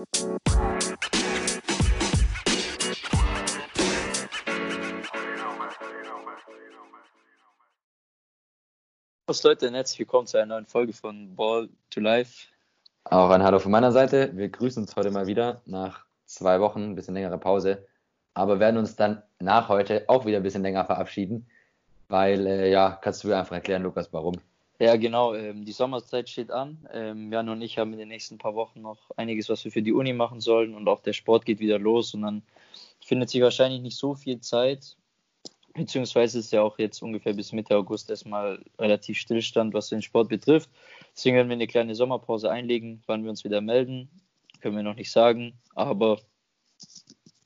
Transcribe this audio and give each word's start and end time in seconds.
Was 0.00 0.06
Leute, 9.42 9.70
herzlich 9.70 9.98
willkommen 9.98 10.26
zu 10.26 10.38
einer 10.38 10.46
neuen 10.46 10.64
Folge 10.64 10.94
von 10.94 11.36
Ball 11.36 11.68
to 11.90 12.00
Life. 12.00 12.48
Auch 13.04 13.28
ein 13.28 13.42
Hallo 13.42 13.58
von 13.58 13.70
meiner 13.70 13.92
Seite. 13.92 14.34
Wir 14.34 14.48
grüßen 14.48 14.82
uns 14.82 14.96
heute 14.96 15.10
mal 15.10 15.26
wieder 15.26 15.60
nach 15.66 16.06
zwei 16.24 16.60
Wochen, 16.60 16.92
ein 16.92 16.94
bisschen 16.94 17.12
längere 17.12 17.36
Pause. 17.36 17.86
Aber 18.32 18.58
werden 18.58 18.78
uns 18.78 18.96
dann 18.96 19.22
nach 19.38 19.68
heute 19.68 20.08
auch 20.08 20.24
wieder 20.24 20.38
ein 20.38 20.42
bisschen 20.42 20.62
länger 20.62 20.86
verabschieden, 20.86 21.46
weil, 22.08 22.46
äh, 22.46 22.70
ja, 22.70 22.98
kannst 23.02 23.22
du 23.22 23.36
einfach 23.36 23.56
erklären, 23.56 23.82
Lukas, 23.82 24.10
warum? 24.14 24.40
Ja, 24.80 24.96
genau. 24.96 25.34
Ähm, 25.34 25.64
die 25.64 25.72
Sommerzeit 25.72 26.28
steht 26.28 26.50
an. 26.50 26.88
Ähm, 26.92 27.32
Jan 27.32 27.48
und 27.48 27.62
ich 27.62 27.78
haben 27.78 27.92
in 27.92 27.98
den 27.98 28.08
nächsten 28.08 28.38
paar 28.38 28.54
Wochen 28.54 28.80
noch 28.80 29.10
einiges, 29.16 29.48
was 29.48 29.64
wir 29.64 29.70
für 29.70 29.82
die 29.82 29.92
Uni 29.92 30.12
machen 30.12 30.40
sollen 30.40 30.74
und 30.74 30.88
auch 30.88 31.00
der 31.00 31.12
Sport 31.12 31.44
geht 31.44 31.60
wieder 31.60 31.78
los 31.78 32.14
und 32.14 32.22
dann 32.22 32.42
findet 33.04 33.30
sich 33.30 33.42
wahrscheinlich 33.42 33.82
nicht 33.82 33.96
so 33.96 34.14
viel 34.14 34.40
Zeit 34.40 34.96
beziehungsweise 35.74 36.38
ist 36.38 36.52
ja 36.52 36.62
auch 36.62 36.78
jetzt 36.78 37.02
ungefähr 37.02 37.32
bis 37.32 37.52
Mitte 37.52 37.76
August 37.76 38.10
erstmal 38.10 38.62
relativ 38.78 39.18
Stillstand, 39.18 39.74
was 39.74 39.88
den 39.88 40.02
Sport 40.02 40.28
betrifft. 40.28 40.70
Deswegen 41.14 41.36
werden 41.36 41.48
wir 41.48 41.54
eine 41.54 41.66
kleine 41.66 41.94
Sommerpause 41.94 42.50
einlegen. 42.50 43.02
Wann 43.06 43.22
wir 43.22 43.30
uns 43.30 43.44
wieder 43.44 43.60
melden, 43.60 44.10
können 44.60 44.76
wir 44.76 44.82
noch 44.82 44.96
nicht 44.96 45.12
sagen, 45.12 45.54
aber 45.74 46.20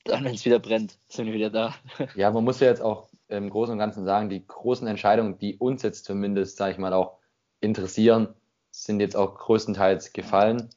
dann, 0.03 0.23
wenn 0.23 0.35
es 0.35 0.45
wieder 0.45 0.59
brennt, 0.59 0.97
sind 1.07 1.25
wir 1.27 1.33
wieder 1.33 1.49
da. 1.49 1.75
Ja, 2.15 2.31
man 2.31 2.43
muss 2.43 2.59
ja 2.59 2.67
jetzt 2.67 2.81
auch 2.81 3.09
im 3.27 3.49
Großen 3.49 3.73
und 3.73 3.79
Ganzen 3.79 4.05
sagen, 4.05 4.29
die 4.29 4.45
großen 4.45 4.87
Entscheidungen, 4.87 5.37
die 5.39 5.55
uns 5.57 5.81
jetzt 5.81 6.05
zumindest, 6.05 6.57
sage 6.57 6.73
ich 6.73 6.77
mal, 6.77 6.93
auch 6.93 7.17
interessieren, 7.61 8.33
sind 8.71 8.99
jetzt 8.99 9.15
auch 9.15 9.37
größtenteils 9.37 10.13
gefallen. 10.13 10.69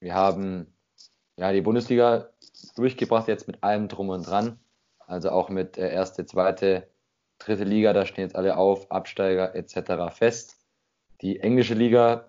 Wir 0.00 0.14
haben 0.14 0.66
ja 1.36 1.52
die 1.52 1.60
Bundesliga 1.60 2.30
durchgebracht 2.76 3.28
jetzt 3.28 3.46
mit 3.46 3.62
allem 3.62 3.88
drum 3.88 4.08
und 4.08 4.26
dran. 4.26 4.58
Also 5.06 5.30
auch 5.30 5.48
mit 5.48 5.78
äh, 5.78 5.92
erste, 5.92 6.26
zweite, 6.26 6.88
dritte 7.38 7.64
Liga, 7.64 7.92
da 7.92 8.06
stehen 8.06 8.24
jetzt 8.24 8.36
alle 8.36 8.56
auf, 8.56 8.90
Absteiger 8.90 9.54
etc. 9.54 10.14
fest. 10.14 10.56
Die 11.20 11.40
englische 11.40 11.74
Liga 11.74 12.28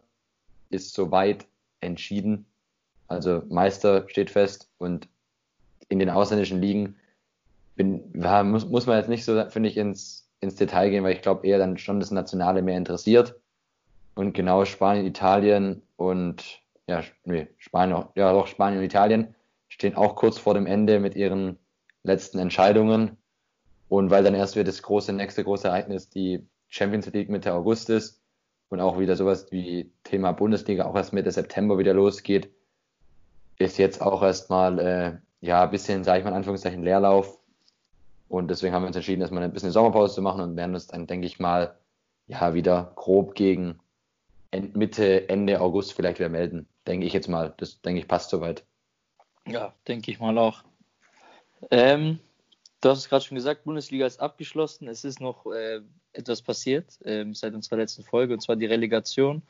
ist 0.69 0.93
soweit 0.93 1.45
entschieden. 1.79 2.45
Also 3.07 3.43
Meister 3.49 4.07
steht 4.09 4.29
fest 4.29 4.69
und 4.77 5.07
in 5.89 5.99
den 5.99 6.09
ausländischen 6.09 6.61
Ligen 6.61 6.95
bin, 7.75 8.11
muss, 8.45 8.65
muss 8.65 8.87
man 8.87 8.97
jetzt 8.97 9.09
nicht 9.09 9.25
so, 9.25 9.49
finde 9.49 9.69
ich, 9.69 9.77
ins, 9.77 10.27
ins 10.39 10.55
Detail 10.55 10.89
gehen, 10.89 11.03
weil 11.03 11.13
ich 11.13 11.21
glaube 11.21 11.45
eher 11.45 11.59
dann 11.59 11.77
schon 11.77 11.99
das 11.99 12.11
Nationale 12.11 12.61
mehr 12.61 12.77
interessiert. 12.77 13.35
Und 14.15 14.33
genau 14.33 14.65
Spanien, 14.65 15.05
Italien 15.05 15.81
und 15.97 16.61
ja, 16.87 17.03
nee, 17.25 17.47
Spanien, 17.57 18.05
ja 18.15 18.31
doch, 18.31 18.47
Spanien 18.47 18.79
und 18.79 18.85
Italien 18.85 19.35
stehen 19.67 19.95
auch 19.95 20.15
kurz 20.15 20.37
vor 20.37 20.53
dem 20.53 20.65
Ende 20.65 20.99
mit 20.99 21.15
ihren 21.15 21.59
letzten 22.03 22.39
Entscheidungen. 22.39 23.17
Und 23.89 24.09
weil 24.09 24.23
dann 24.23 24.33
erst 24.33 24.55
wieder 24.55 24.63
das 24.63 24.81
große, 24.81 25.13
nächste 25.13 25.43
große 25.43 25.67
Ereignis 25.67 26.09
die 26.09 26.47
Champions 26.69 27.11
League 27.11 27.29
Mitte 27.29 27.53
August 27.53 27.89
ist 27.89 28.21
und 28.69 28.79
auch 28.79 28.99
wieder 28.99 29.15
sowas 29.15 29.51
wie 29.51 29.91
Thema 30.03 30.31
Bundesliga 30.31 30.85
auch 30.85 30.95
erst 30.95 31.13
Mitte 31.13 31.31
September 31.31 31.77
wieder 31.77 31.93
losgeht, 31.93 32.49
ist 33.57 33.77
jetzt 33.77 34.01
auch 34.01 34.23
erstmal 34.23 34.79
äh, 34.79 35.17
ja 35.41 35.63
ein 35.63 35.71
bisschen, 35.71 36.03
sage 36.03 36.19
ich 36.19 36.23
mal 36.23 36.31
in 36.31 36.37
Anführungszeichen, 36.37 36.83
Leerlauf. 36.83 37.39
Und 38.27 38.49
deswegen 38.49 38.73
haben 38.73 38.83
wir 38.83 38.87
uns 38.87 38.95
entschieden, 38.95 39.21
erstmal 39.21 39.43
ein 39.43 39.53
bisschen 39.53 39.71
Sommerpause 39.71 40.15
zu 40.15 40.21
machen 40.21 40.41
und 40.41 40.55
werden 40.55 40.73
uns 40.73 40.87
dann, 40.87 41.05
denke 41.05 41.27
ich 41.27 41.39
mal, 41.39 41.77
ja, 42.27 42.53
wieder 42.53 42.91
grob 42.95 43.35
gegen 43.35 43.79
Mitte, 44.61 45.29
Ende 45.29 45.61
August 45.61 45.93
vielleicht 45.93 46.19
wieder 46.19 46.29
melden. 46.29 46.67
Denke 46.87 47.05
ich 47.05 47.13
jetzt 47.13 47.27
mal. 47.27 47.53
Das 47.57 47.81
denke 47.81 47.99
ich 47.99 48.07
passt 48.07 48.29
soweit. 48.29 48.65
Ja, 49.47 49.73
denke 49.87 50.11
ich 50.11 50.19
mal 50.19 50.37
auch. 50.37 50.63
Ähm, 51.71 52.19
Du 52.85 52.91
hast 52.91 52.99
es 52.99 53.09
gerade 53.09 53.25
schon 53.25 53.33
gesagt, 53.33 53.63
Bundesliga 53.63 54.05
ist 54.05 54.19
abgeschlossen. 54.19 54.87
Es 54.87 55.03
ist 55.03 55.19
noch 55.19 55.47
äh, 55.47 55.81
etwas 56.13 56.43
passiert 56.43 56.99
ähm, 57.03 57.33
seit 57.33 57.55
unserer 57.55 57.77
letzten 57.77 58.03
Folge, 58.03 58.35
und 58.35 58.41
zwar 58.41 58.57
die 58.57 58.67
Relegation. 58.67 59.41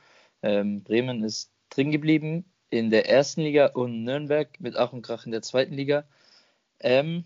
Ähm, 0.41 0.83
Bremen 0.83 1.21
ist 1.21 1.51
drin 1.69 1.91
geblieben 1.91 2.45
in 2.69 2.91
der 2.91 3.09
ersten 3.09 3.41
Liga 3.41 3.67
und 3.73 4.05
Nürnberg 4.05 4.57
mit 4.61 4.77
Ach 4.77 4.93
und 4.93 5.01
Krach 5.01 5.25
in 5.25 5.33
der 5.33 5.41
zweiten 5.41 5.73
Liga. 5.73 6.05
Ähm, 6.79 7.25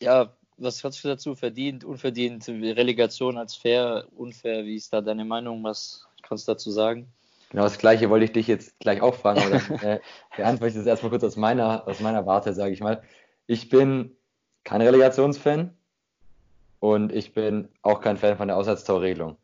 ja, 0.00 0.34
was 0.56 0.82
hast 0.82 1.04
du 1.04 1.08
dazu? 1.08 1.34
Verdient, 1.34 1.84
unverdient, 1.84 2.48
Relegation 2.48 3.36
als 3.36 3.54
fair, 3.54 4.06
unfair? 4.16 4.64
Wie 4.64 4.76
ist 4.76 4.90
da 4.90 5.02
deine 5.02 5.26
Meinung? 5.26 5.62
Was 5.64 6.06
kannst 6.22 6.48
du 6.48 6.52
dazu 6.52 6.70
sagen? 6.70 7.12
Genau 7.50 7.64
das 7.64 7.78
Gleiche 7.78 8.08
wollte 8.08 8.24
ich 8.24 8.32
dich 8.32 8.46
jetzt 8.46 8.78
gleich 8.80 9.02
auch 9.02 9.14
fragen, 9.14 9.40
aber 9.40 9.50
dann 9.58 9.78
äh, 9.80 10.00
beantworte 10.36 10.70
ich 10.70 10.74
das 10.76 10.86
erstmal 10.86 11.10
kurz 11.10 11.22
aus 11.24 11.36
meiner, 11.36 11.86
aus 11.86 12.00
meiner 12.00 12.24
Warte, 12.24 12.54
sage 12.54 12.72
ich 12.72 12.80
mal. 12.80 13.02
Ich 13.46 13.68
bin 13.68 14.16
kein 14.64 14.80
Relegationsfan 14.80 15.76
und 16.80 17.12
ich 17.12 17.34
bin 17.34 17.68
auch 17.82 18.00
kein 18.00 18.16
Fan 18.16 18.36
von 18.36 18.48
der 18.48 18.56
Auswärtstorregelung. 18.56 19.36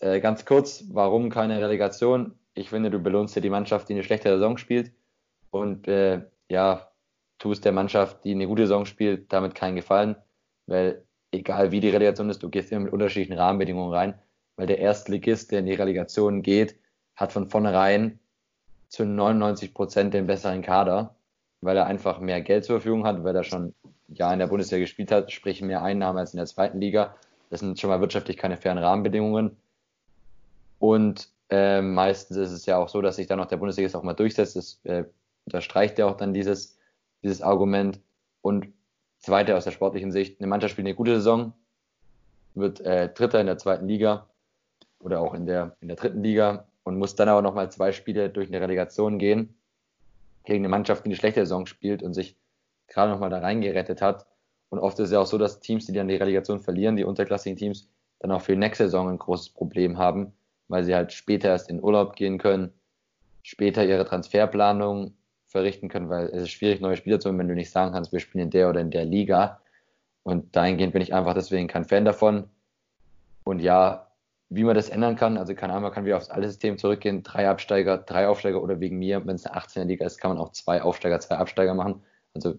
Äh, 0.00 0.20
ganz 0.20 0.44
kurz, 0.44 0.84
warum 0.90 1.30
keine 1.30 1.60
Relegation? 1.60 2.34
Ich 2.54 2.70
finde, 2.70 2.90
du 2.90 2.98
belohnst 2.98 3.36
dir 3.36 3.40
die 3.40 3.50
Mannschaft, 3.50 3.88
die 3.88 3.94
eine 3.94 4.02
schlechte 4.02 4.28
Saison 4.28 4.58
spielt 4.58 4.92
und 5.50 5.86
äh, 5.86 6.22
ja, 6.48 6.90
tust 7.38 7.64
der 7.64 7.72
Mannschaft, 7.72 8.24
die 8.24 8.32
eine 8.32 8.46
gute 8.46 8.62
Saison 8.62 8.84
spielt, 8.84 9.32
damit 9.32 9.54
keinen 9.54 9.76
Gefallen, 9.76 10.16
weil 10.66 11.04
egal 11.30 11.70
wie 11.70 11.80
die 11.80 11.90
Relegation 11.90 12.30
ist, 12.30 12.42
du 12.42 12.50
gehst 12.50 12.72
immer 12.72 12.82
mit 12.82 12.92
unterschiedlichen 12.92 13.38
Rahmenbedingungen 13.38 13.94
rein, 13.94 14.18
weil 14.56 14.66
der 14.66 14.78
Erstligist, 14.78 15.50
der 15.50 15.60
in 15.60 15.66
die 15.66 15.74
Relegation 15.74 16.42
geht, 16.42 16.76
hat 17.16 17.32
von 17.32 17.48
vornherein 17.48 18.18
zu 18.88 19.04
99 19.04 19.74
Prozent 19.74 20.14
den 20.14 20.26
besseren 20.26 20.62
Kader, 20.62 21.14
weil 21.60 21.76
er 21.76 21.86
einfach 21.86 22.20
mehr 22.20 22.40
Geld 22.42 22.64
zur 22.64 22.76
Verfügung 22.76 23.06
hat, 23.06 23.24
weil 23.24 23.34
er 23.34 23.44
schon 23.44 23.74
Jahr 24.08 24.32
in 24.32 24.38
der 24.38 24.48
Bundesliga 24.48 24.80
gespielt 24.80 25.10
hat, 25.10 25.32
sprich 25.32 25.62
mehr 25.62 25.82
Einnahmen 25.82 26.18
als 26.18 26.34
in 26.34 26.38
der 26.38 26.46
zweiten 26.46 26.80
Liga. 26.80 27.16
Das 27.50 27.60
sind 27.60 27.78
schon 27.78 27.90
mal 27.90 28.00
wirtschaftlich 28.00 28.36
keine 28.36 28.56
fairen 28.56 28.78
Rahmenbedingungen. 28.78 29.56
Und 30.78 31.28
äh, 31.48 31.80
meistens 31.80 32.36
ist 32.36 32.50
es 32.50 32.66
ja 32.66 32.78
auch 32.78 32.88
so, 32.88 33.00
dass 33.00 33.16
sich 33.16 33.26
dann 33.26 33.38
noch 33.38 33.46
der 33.46 33.56
Bundesliga 33.56 33.96
auch 33.96 34.02
mal 34.02 34.14
durchsetzt. 34.14 34.56
Das 34.56 34.80
äh, 34.84 35.04
unterstreicht 35.46 35.98
ja 35.98 36.06
auch 36.06 36.16
dann 36.16 36.34
dieses, 36.34 36.78
dieses 37.22 37.40
Argument. 37.40 38.00
Und 38.42 38.68
zweite 39.18 39.56
aus 39.56 39.64
der 39.64 39.70
sportlichen 39.70 40.12
Sicht, 40.12 40.40
eine 40.40 40.48
Mannschaft 40.48 40.72
spielt 40.72 40.86
eine 40.86 40.96
gute 40.96 41.14
Saison, 41.14 41.52
wird 42.54 42.80
äh, 42.80 43.08
Dritter 43.12 43.40
in 43.40 43.46
der 43.46 43.58
zweiten 43.58 43.86
Liga 43.86 44.26
oder 45.02 45.20
auch 45.20 45.34
in 45.34 45.46
der, 45.46 45.76
in 45.80 45.88
der 45.88 45.96
dritten 45.96 46.22
Liga 46.22 46.66
und 46.84 46.98
muss 46.98 47.14
dann 47.14 47.28
aber 47.28 47.42
nochmal 47.42 47.70
zwei 47.70 47.92
Spiele 47.92 48.30
durch 48.30 48.48
eine 48.48 48.60
Relegation 48.60 49.18
gehen 49.18 49.54
gegen 50.44 50.60
eine 50.60 50.68
Mannschaft, 50.68 51.04
die 51.04 51.08
eine 51.08 51.16
schlechte 51.16 51.40
Saison 51.40 51.66
spielt 51.66 52.02
und 52.02 52.14
sich 52.14 52.36
gerade 52.88 53.10
nochmal 53.12 53.30
da 53.30 53.38
reingerettet 53.38 54.02
hat. 54.02 54.26
Und 54.70 54.78
oft 54.78 54.98
ist 54.98 55.06
es 55.06 55.12
ja 55.12 55.20
auch 55.20 55.26
so, 55.26 55.38
dass 55.38 55.60
Teams, 55.60 55.86
die 55.86 55.92
dann 55.92 56.08
die 56.08 56.16
Relegation 56.16 56.58
verlieren, 56.58 56.96
die 56.96 57.04
unterklassigen 57.04 57.56
Teams, 57.56 57.88
dann 58.20 58.30
auch 58.32 58.40
für 58.40 58.52
die 58.52 58.58
nächste 58.58 58.84
Saison 58.84 59.08
ein 59.08 59.18
großes 59.18 59.50
Problem 59.50 59.98
haben, 59.98 60.32
weil 60.68 60.84
sie 60.84 60.94
halt 60.94 61.12
später 61.12 61.48
erst 61.48 61.68
in 61.68 61.82
Urlaub 61.82 62.16
gehen 62.16 62.38
können, 62.38 62.72
später 63.42 63.84
ihre 63.84 64.04
Transferplanung 64.04 65.14
verrichten 65.46 65.88
können, 65.88 66.08
weil 66.08 66.26
es 66.26 66.42
ist 66.42 66.50
schwierig, 66.50 66.80
neue 66.80 66.96
Spieler 66.96 67.20
zu 67.20 67.28
holen, 67.28 67.38
wenn 67.38 67.48
du 67.48 67.54
nicht 67.54 67.70
sagen 67.70 67.92
kannst, 67.92 68.12
wir 68.12 68.20
spielen 68.20 68.44
in 68.44 68.50
der 68.50 68.70
oder 68.70 68.80
in 68.80 68.90
der 68.90 69.04
Liga. 69.04 69.60
Und 70.22 70.54
dahingehend 70.56 70.92
bin 70.92 71.02
ich 71.02 71.12
einfach 71.12 71.34
deswegen 71.34 71.68
kein 71.68 71.84
Fan 71.84 72.04
davon. 72.04 72.48
Und 73.44 73.60
ja, 73.60 74.11
wie 74.54 74.64
man 74.64 74.74
das 74.74 74.88
ändern 74.88 75.16
kann, 75.16 75.38
also 75.38 75.54
keine 75.54 75.72
Ahnung, 75.72 75.84
man 75.84 75.92
kann 75.92 76.04
wieder 76.04 76.16
aufs 76.16 76.30
alte 76.30 76.48
System 76.48 76.78
zurückgehen, 76.78 77.22
drei 77.22 77.48
Absteiger, 77.48 77.98
drei 77.98 78.28
Aufsteiger 78.28 78.62
oder 78.62 78.80
wegen 78.80 78.98
mir, 78.98 79.26
wenn 79.26 79.36
es 79.36 79.46
eine 79.46 79.56
18er 79.56 79.84
Liga 79.84 80.06
ist, 80.06 80.18
kann 80.18 80.30
man 80.30 80.38
auch 80.38 80.52
zwei 80.52 80.82
Aufsteiger, 80.82 81.20
zwei 81.20 81.36
Absteiger 81.36 81.74
machen. 81.74 82.02
Also 82.34 82.58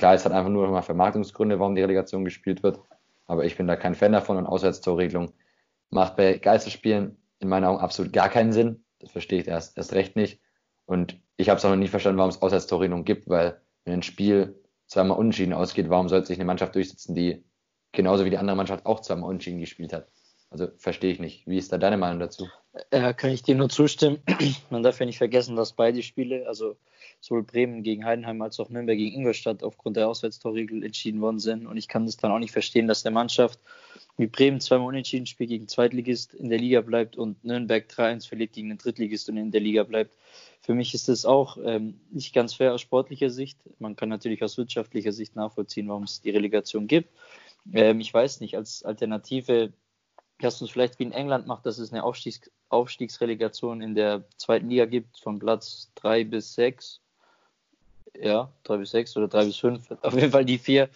Klar, 0.00 0.14
es 0.14 0.24
hat 0.24 0.32
einfach 0.32 0.48
nur 0.48 0.66
mal 0.68 0.80
Vermarktungsgründe, 0.80 1.58
warum 1.58 1.74
die 1.74 1.82
Relegation 1.82 2.24
gespielt 2.24 2.62
wird. 2.62 2.80
Aber 3.26 3.44
ich 3.44 3.58
bin 3.58 3.66
da 3.66 3.76
kein 3.76 3.94
Fan 3.94 4.12
davon 4.12 4.38
und 4.38 4.46
Auswärtstorregelung 4.46 5.34
macht 5.90 6.16
bei 6.16 6.38
Geisterspielen 6.38 7.18
in 7.38 7.48
meinen 7.50 7.66
Augen 7.66 7.80
absolut 7.80 8.10
gar 8.10 8.30
keinen 8.30 8.54
Sinn. 8.54 8.82
Das 8.98 9.10
verstehe 9.10 9.42
ich 9.42 9.46
erst, 9.46 9.76
erst 9.76 9.92
recht 9.92 10.16
nicht. 10.16 10.40
Und 10.86 11.20
ich 11.36 11.50
habe 11.50 11.58
es 11.58 11.66
auch 11.66 11.68
noch 11.68 11.76
nie 11.76 11.86
verstanden, 11.86 12.16
warum 12.16 12.30
es 12.30 12.40
Auswärtstorregelung 12.40 13.04
gibt, 13.04 13.28
weil 13.28 13.60
wenn 13.84 13.92
ein 13.92 14.02
Spiel 14.02 14.58
zweimal 14.86 15.18
unentschieden 15.18 15.52
ausgeht, 15.52 15.90
warum 15.90 16.08
sollte 16.08 16.28
sich 16.28 16.38
eine 16.38 16.46
Mannschaft 16.46 16.74
durchsetzen, 16.74 17.14
die 17.14 17.44
genauso 17.92 18.24
wie 18.24 18.30
die 18.30 18.38
andere 18.38 18.56
Mannschaft 18.56 18.86
auch 18.86 19.00
zweimal 19.00 19.28
unentschieden 19.28 19.60
gespielt 19.60 19.92
hat? 19.92 20.08
Also 20.50 20.68
verstehe 20.76 21.12
ich 21.12 21.20
nicht. 21.20 21.46
Wie 21.46 21.58
ist 21.58 21.72
da 21.72 21.78
deine 21.78 21.96
Meinung 21.96 22.18
dazu? 22.18 22.48
Ja, 22.92 23.12
kann 23.12 23.30
ich 23.30 23.42
dir 23.42 23.54
nur 23.54 23.68
zustimmen. 23.68 24.18
Man 24.70 24.82
darf 24.82 24.98
ja 24.98 25.06
nicht 25.06 25.18
vergessen, 25.18 25.56
dass 25.56 25.72
beide 25.72 26.02
Spiele, 26.02 26.46
also 26.46 26.76
sowohl 27.20 27.44
Bremen 27.44 27.82
gegen 27.82 28.04
Heidenheim 28.04 28.42
als 28.42 28.58
auch 28.58 28.68
Nürnberg 28.68 28.98
gegen 28.98 29.14
Ingolstadt 29.14 29.62
aufgrund 29.62 29.96
der 29.96 30.08
Auswärtstorregel 30.08 30.84
entschieden 30.84 31.20
worden 31.20 31.38
sind. 31.38 31.66
Und 31.66 31.76
ich 31.76 31.86
kann 31.86 32.06
das 32.06 32.16
dann 32.16 32.32
auch 32.32 32.38
nicht 32.38 32.52
verstehen, 32.52 32.88
dass 32.88 33.02
der 33.02 33.12
Mannschaft 33.12 33.60
wie 34.16 34.26
Bremen 34.26 34.60
zweimal 34.60 34.88
unentschieden 34.88 35.26
spielt 35.26 35.50
gegen 35.50 35.68
Zweitligist 35.68 36.34
in 36.34 36.50
der 36.50 36.58
Liga 36.58 36.80
bleibt 36.80 37.16
und 37.16 37.42
Nürnberg 37.44 37.86
3-1 37.88 38.28
verliert 38.28 38.52
gegen 38.52 38.68
den 38.68 38.78
Drittligist 38.78 39.28
und 39.28 39.36
in 39.36 39.50
der 39.50 39.60
Liga 39.60 39.84
bleibt. 39.84 40.12
Für 40.60 40.74
mich 40.74 40.94
ist 40.94 41.08
das 41.08 41.24
auch 41.24 41.58
ähm, 41.64 42.00
nicht 42.10 42.34
ganz 42.34 42.54
fair 42.54 42.74
aus 42.74 42.80
sportlicher 42.80 43.30
Sicht. 43.30 43.58
Man 43.78 43.96
kann 43.96 44.08
natürlich 44.08 44.42
aus 44.42 44.58
wirtschaftlicher 44.58 45.12
Sicht 45.12 45.36
nachvollziehen, 45.36 45.88
warum 45.88 46.02
es 46.02 46.20
die 46.20 46.30
Relegation 46.30 46.86
gibt. 46.86 47.08
Ähm, 47.72 48.00
ich 48.00 48.12
weiß 48.12 48.40
nicht, 48.40 48.56
als 48.56 48.82
Alternative 48.82 49.72
dass 50.40 50.60
es 50.60 50.70
vielleicht 50.70 50.98
wie 50.98 51.04
in 51.04 51.12
England 51.12 51.46
macht, 51.46 51.66
dass 51.66 51.78
es 51.78 51.92
eine 51.92 52.02
Aufstiegs 52.02 52.50
Aufstiegsrelegation 52.68 53.82
in 53.82 53.94
der 53.94 54.24
zweiten 54.36 54.68
Liga 54.68 54.84
gibt, 54.84 55.18
von 55.18 55.38
Platz 55.38 55.90
3 55.96 56.24
bis 56.24 56.54
6. 56.54 57.00
Ja, 58.20 58.50
3 58.64 58.76
bis 58.78 58.90
6 58.92 59.16
oder 59.16 59.28
3 59.28 59.44
bis 59.46 59.56
5. 59.56 59.90
Auf 60.02 60.14
jeden 60.14 60.30
Fall 60.30 60.44
die 60.44 60.58
vier 60.58 60.88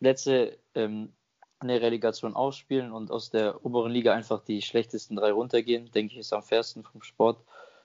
Plätze 0.00 0.56
ähm, 0.74 1.12
eine 1.60 1.80
Relegation 1.80 2.34
ausspielen 2.34 2.92
und 2.92 3.10
aus 3.10 3.30
der 3.30 3.64
oberen 3.64 3.92
Liga 3.92 4.14
einfach 4.14 4.42
die 4.44 4.62
schlechtesten 4.62 5.16
drei 5.16 5.32
runtergehen, 5.32 5.90
denke 5.90 6.14
ich, 6.14 6.20
ist 6.20 6.32
am 6.32 6.42
fairsten 6.42 6.84
vom 6.84 7.02
Sport, 7.02 7.38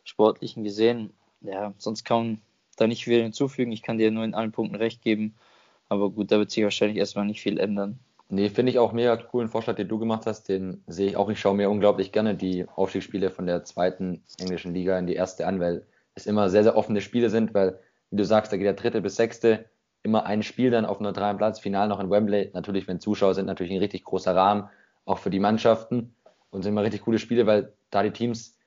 Sportlichen 0.04 0.64
gesehen. 0.64 1.12
Ja, 1.42 1.74
sonst 1.78 2.04
kann 2.04 2.18
man 2.18 2.42
da 2.78 2.88
nicht 2.88 3.04
viel 3.04 3.22
hinzufügen. 3.22 3.72
Ich 3.72 3.82
kann 3.82 3.98
dir 3.98 4.12
nur 4.12 4.24
in 4.24 4.36
allen 4.36 4.52
Punkten 4.52 4.76
recht 4.76 5.02
geben. 5.02 5.36
Aber 5.90 6.10
gut, 6.10 6.32
da 6.32 6.38
wird 6.38 6.52
sich 6.52 6.64
wahrscheinlich 6.64 6.98
erstmal 6.98 7.26
nicht 7.26 7.42
viel 7.42 7.60
ändern. 7.60 8.00
Nee, 8.30 8.50
finde 8.50 8.72
ich 8.72 8.80
auch 8.80 8.94
mega 8.94 9.16
coolen 9.16 9.50
Vorschlag, 9.50 9.76
den 9.76 9.88
du 9.88 10.00
gemacht 10.00 10.26
hast. 10.26 10.50
Den 10.50 10.84
sehe 10.88 11.08
ich 11.08 11.18
auch. 11.18 11.30
Ich 11.30 11.40
schaue 11.40 11.56
mir 11.56 11.70
unglaublich 11.70 12.12
gerne 12.12 12.36
die 12.36 12.66
Aufstiegsspiele 12.76 13.30
von 13.30 13.46
der 13.46 13.64
zweiten 13.64 14.24
englischen 14.40 14.74
Liga 14.74 14.98
in 14.98 15.08
die 15.08 15.16
erste 15.16 15.46
an, 15.46 15.60
weil 15.60 15.86
es 16.16 16.26
immer 16.26 16.50
sehr, 16.50 16.64
sehr 16.64 16.76
offene 16.76 17.02
Spiele 17.02 17.30
sind, 17.30 17.54
weil, 17.54 17.80
wie 18.10 18.18
du 18.18 18.26
sagst, 18.26 18.52
da 18.52 18.58
geht 18.58 18.66
der 18.66 18.74
dritte 18.74 19.02
bis 19.02 19.16
sechste 19.16 19.66
immer 20.04 20.26
ein 20.26 20.44
Spiel 20.44 20.70
dann 20.70 20.86
auf 20.86 21.00
neutralem 21.00 21.38
Platz, 21.38 21.60
final 21.60 21.88
noch 21.88 22.00
in 22.00 22.10
Wembley. 22.10 22.52
Natürlich, 22.54 22.88
wenn 22.88 23.00
Zuschauer 23.00 23.34
sind, 23.34 23.46
natürlich 23.46 23.72
ein 23.72 23.80
richtig 23.80 24.04
großer 24.04 24.36
Rahmen, 24.36 24.70
auch 25.06 25.18
für 25.18 25.30
die 25.30 25.40
Mannschaften. 25.40 26.14
Und 26.52 26.62
sind 26.62 26.74
immer 26.74 26.84
richtig 26.84 27.02
coole 27.02 27.18
Spiele, 27.18 27.48
weil 27.48 27.74
da 27.90 28.04
die 28.04 28.12
Teams, 28.12 28.60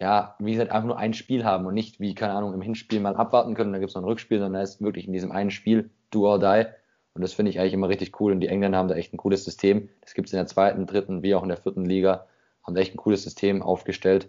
ja, 0.00 0.36
wie 0.38 0.52
gesagt, 0.52 0.70
einfach 0.70 0.86
nur 0.86 0.96
ein 0.96 1.12
Spiel 1.12 1.44
haben 1.44 1.66
und 1.66 1.74
nicht 1.74 2.00
wie, 2.00 2.14
keine 2.14 2.32
Ahnung, 2.32 2.54
im 2.54 2.62
Hinspiel 2.62 3.00
mal 3.00 3.16
abwarten 3.16 3.54
können, 3.54 3.72
dann 3.72 3.80
gibt 3.80 3.90
es 3.90 3.94
noch 3.94 4.02
ein 4.02 4.08
Rückspiel, 4.08 4.38
sondern 4.38 4.54
da 4.54 4.62
ist 4.62 4.80
wirklich 4.80 5.06
in 5.06 5.12
diesem 5.12 5.32
einen 5.32 5.50
Spiel 5.50 5.90
do 6.10 6.26
or 6.26 6.38
die. 6.38 6.66
Und 7.16 7.22
das 7.22 7.32
finde 7.32 7.50
ich 7.50 7.58
eigentlich 7.58 7.72
immer 7.72 7.88
richtig 7.88 8.20
cool. 8.20 8.32
Und 8.32 8.40
die 8.40 8.48
Engländer 8.48 8.78
haben 8.78 8.88
da 8.88 8.94
echt 8.94 9.12
ein 9.12 9.16
cooles 9.16 9.44
System. 9.44 9.88
Das 10.02 10.14
gibt 10.14 10.28
es 10.28 10.32
in 10.32 10.38
der 10.38 10.46
zweiten, 10.46 10.86
dritten, 10.86 11.22
wie 11.22 11.34
auch 11.34 11.42
in 11.42 11.48
der 11.48 11.56
vierten 11.56 11.84
Liga. 11.84 12.26
Haben 12.62 12.74
da 12.74 12.80
echt 12.82 12.94
ein 12.94 12.98
cooles 12.98 13.22
System 13.22 13.62
aufgestellt. 13.62 14.28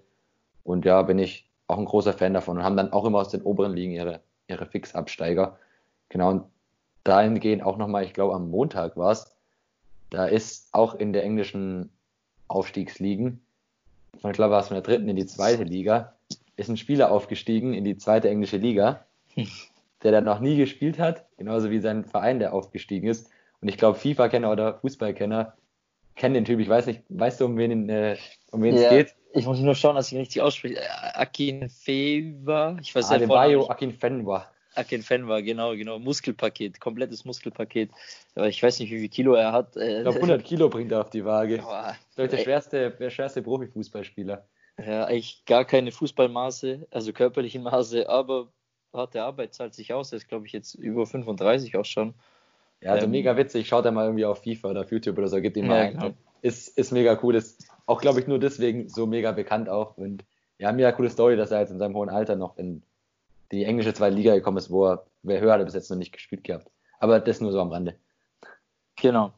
Und 0.63 0.85
ja, 0.85 1.01
bin 1.01 1.19
ich 1.19 1.49
auch 1.67 1.77
ein 1.77 1.85
großer 1.85 2.13
Fan 2.13 2.33
davon 2.33 2.57
und 2.57 2.63
haben 2.63 2.77
dann 2.77 2.93
auch 2.93 3.05
immer 3.05 3.19
aus 3.19 3.29
den 3.29 3.41
oberen 3.41 3.73
Ligen 3.73 3.91
ihre, 3.91 4.21
ihre 4.47 4.65
Fixabsteiger. 4.65 5.59
Genau, 6.09 6.29
und 6.29 6.43
dahingehend 7.03 7.63
auch 7.63 7.77
nochmal, 7.77 8.05
ich 8.05 8.13
glaube 8.13 8.33
am 8.33 8.49
Montag 8.49 8.97
war 8.97 9.11
es, 9.11 9.35
da 10.09 10.25
ist 10.25 10.73
auch 10.73 10.95
in 10.95 11.11
der 11.11 11.23
englischen 11.23 11.89
Aufstiegsligen, 12.47 13.41
ich 14.13 14.21
glaube 14.21 14.51
war 14.51 14.61
es 14.61 14.69
von 14.69 14.75
der 14.75 14.81
dritten 14.81 15.09
in 15.09 15.15
die 15.15 15.25
zweite 15.25 15.63
Liga, 15.63 16.15
ist 16.55 16.69
ein 16.69 16.77
Spieler 16.77 17.11
aufgestiegen 17.11 17.73
in 17.73 17.83
die 17.83 17.97
zweite 17.97 18.29
englische 18.29 18.57
Liga 18.57 19.05
der 20.03 20.11
da 20.11 20.21
noch 20.21 20.39
nie 20.39 20.57
gespielt 20.57 20.99
hat, 20.99 21.25
genauso 21.37 21.69
wie 21.71 21.79
sein 21.79 22.05
Verein, 22.05 22.39
der 22.39 22.53
aufgestiegen 22.53 23.07
ist. 23.07 23.29
Und 23.61 23.67
ich 23.69 23.77
glaube, 23.77 23.97
FIFA-Kenner 23.97 24.51
oder 24.51 24.75
Fußballkenner 24.79 25.55
kennen 26.15 26.33
den 26.33 26.45
Typ. 26.45 26.59
Ich 26.59 26.69
weiß 26.69 26.85
nicht, 26.87 27.03
weißt 27.09 27.41
du, 27.41 27.45
um 27.45 27.57
wen, 27.57 27.89
äh, 27.89 28.17
um 28.51 28.61
wen 28.61 28.75
ja, 28.75 28.83
es 28.83 28.89
geht? 28.89 29.15
Ich 29.33 29.45
muss 29.45 29.59
nur 29.59 29.75
schauen, 29.75 29.95
dass 29.95 30.07
ich 30.07 30.13
ihn 30.13 30.19
richtig 30.19 30.41
ausspreche. 30.41 30.75
Äh, 30.75 30.87
Akin 31.13 31.69
Feva, 31.69 32.77
ich 32.81 32.93
weiß 32.93 33.09
nicht. 33.09 33.17
Adebayo 33.17 33.67
Akin 33.67 33.93
Fenwa. 33.93 34.47
Akin 34.75 35.01
Fenwa, 35.01 35.41
genau, 35.41 35.75
genau. 35.75 35.97
Muskelpaket, 35.97 36.79
komplettes 36.79 37.25
Muskelpaket. 37.25 37.89
Aber 38.35 38.47
ich 38.47 38.61
weiß 38.61 38.79
nicht, 38.79 38.91
wie 38.91 38.99
viel 38.99 39.09
Kilo 39.09 39.33
er 39.33 39.51
hat. 39.51 39.75
Äh, 39.75 39.97
ich 39.97 40.01
glaube, 40.03 40.17
100 40.17 40.43
Kilo 40.43 40.69
bringt 40.69 40.91
er 40.91 41.01
auf 41.01 41.09
die 41.09 41.25
Waage. 41.25 41.57
Boah, 41.63 41.95
der, 42.15 42.27
der 42.27 42.37
schwerste, 42.37 42.91
der 42.91 43.09
schwerste 43.09 43.41
Profifußballspieler. 43.41 44.45
Ja, 44.79 45.05
eigentlich 45.05 45.43
gar 45.45 45.65
keine 45.65 45.91
Fußballmaße, 45.91 46.87
also 46.91 47.11
körperlichen 47.11 47.63
Maße, 47.63 48.07
aber 48.07 48.49
harte 48.93 49.23
Arbeit 49.23 49.53
zahlt 49.53 49.73
sich 49.73 49.93
aus. 49.93 50.11
Er 50.11 50.17
ist, 50.17 50.27
glaube 50.27 50.45
ich, 50.45 50.53
jetzt 50.53 50.75
über 50.75 51.05
35 51.05 51.75
auch 51.77 51.85
schon. 51.85 52.13
Ja, 52.81 52.91
also 52.91 53.05
ähm, 53.05 53.11
mega 53.11 53.35
witzig. 53.37 53.67
Schaut 53.67 53.85
er 53.85 53.91
mal 53.91 54.05
irgendwie 54.05 54.25
auf 54.25 54.43
FIFA 54.43 54.69
oder 54.69 54.81
auf 54.81 54.91
YouTube 54.91 55.17
oder 55.17 55.27
so, 55.27 55.41
gibt 55.41 55.57
ihm 55.57 55.67
mal 55.67 55.85
ja, 55.85 55.91
genau. 55.91 56.13
Ist, 56.41 56.77
ist 56.77 56.91
mega 56.91 57.19
cool. 57.23 57.35
Ist 57.35 57.67
auch, 57.85 58.01
glaube 58.01 58.19
ich, 58.19 58.27
nur 58.27 58.39
deswegen 58.39 58.89
so 58.89 59.07
mega 59.07 59.31
bekannt 59.31 59.69
auch. 59.69 59.97
Und 59.97 60.23
ja, 60.59 60.71
mega 60.71 60.91
coole 60.91 61.09
Story, 61.09 61.35
dass 61.35 61.51
er 61.51 61.61
jetzt 61.61 61.71
in 61.71 61.79
seinem 61.79 61.95
hohen 61.95 62.09
Alter 62.09 62.35
noch 62.35 62.57
in 62.57 62.83
die 63.51 63.63
englische 63.63 63.93
zweite 63.93 64.15
Liga 64.15 64.35
gekommen 64.35 64.57
ist, 64.57 64.69
wo 64.69 64.87
er, 64.87 65.05
wer 65.23 65.39
höher 65.39 65.53
hat 65.53 65.65
bis 65.65 65.73
jetzt 65.73 65.89
noch 65.89 65.97
nicht 65.97 66.11
gespielt 66.11 66.43
gehabt. 66.43 66.69
Aber 66.99 67.19
das 67.19 67.41
nur 67.41 67.51
so 67.51 67.61
am 67.61 67.71
Rande. 67.71 67.95
Genau. 68.95 69.31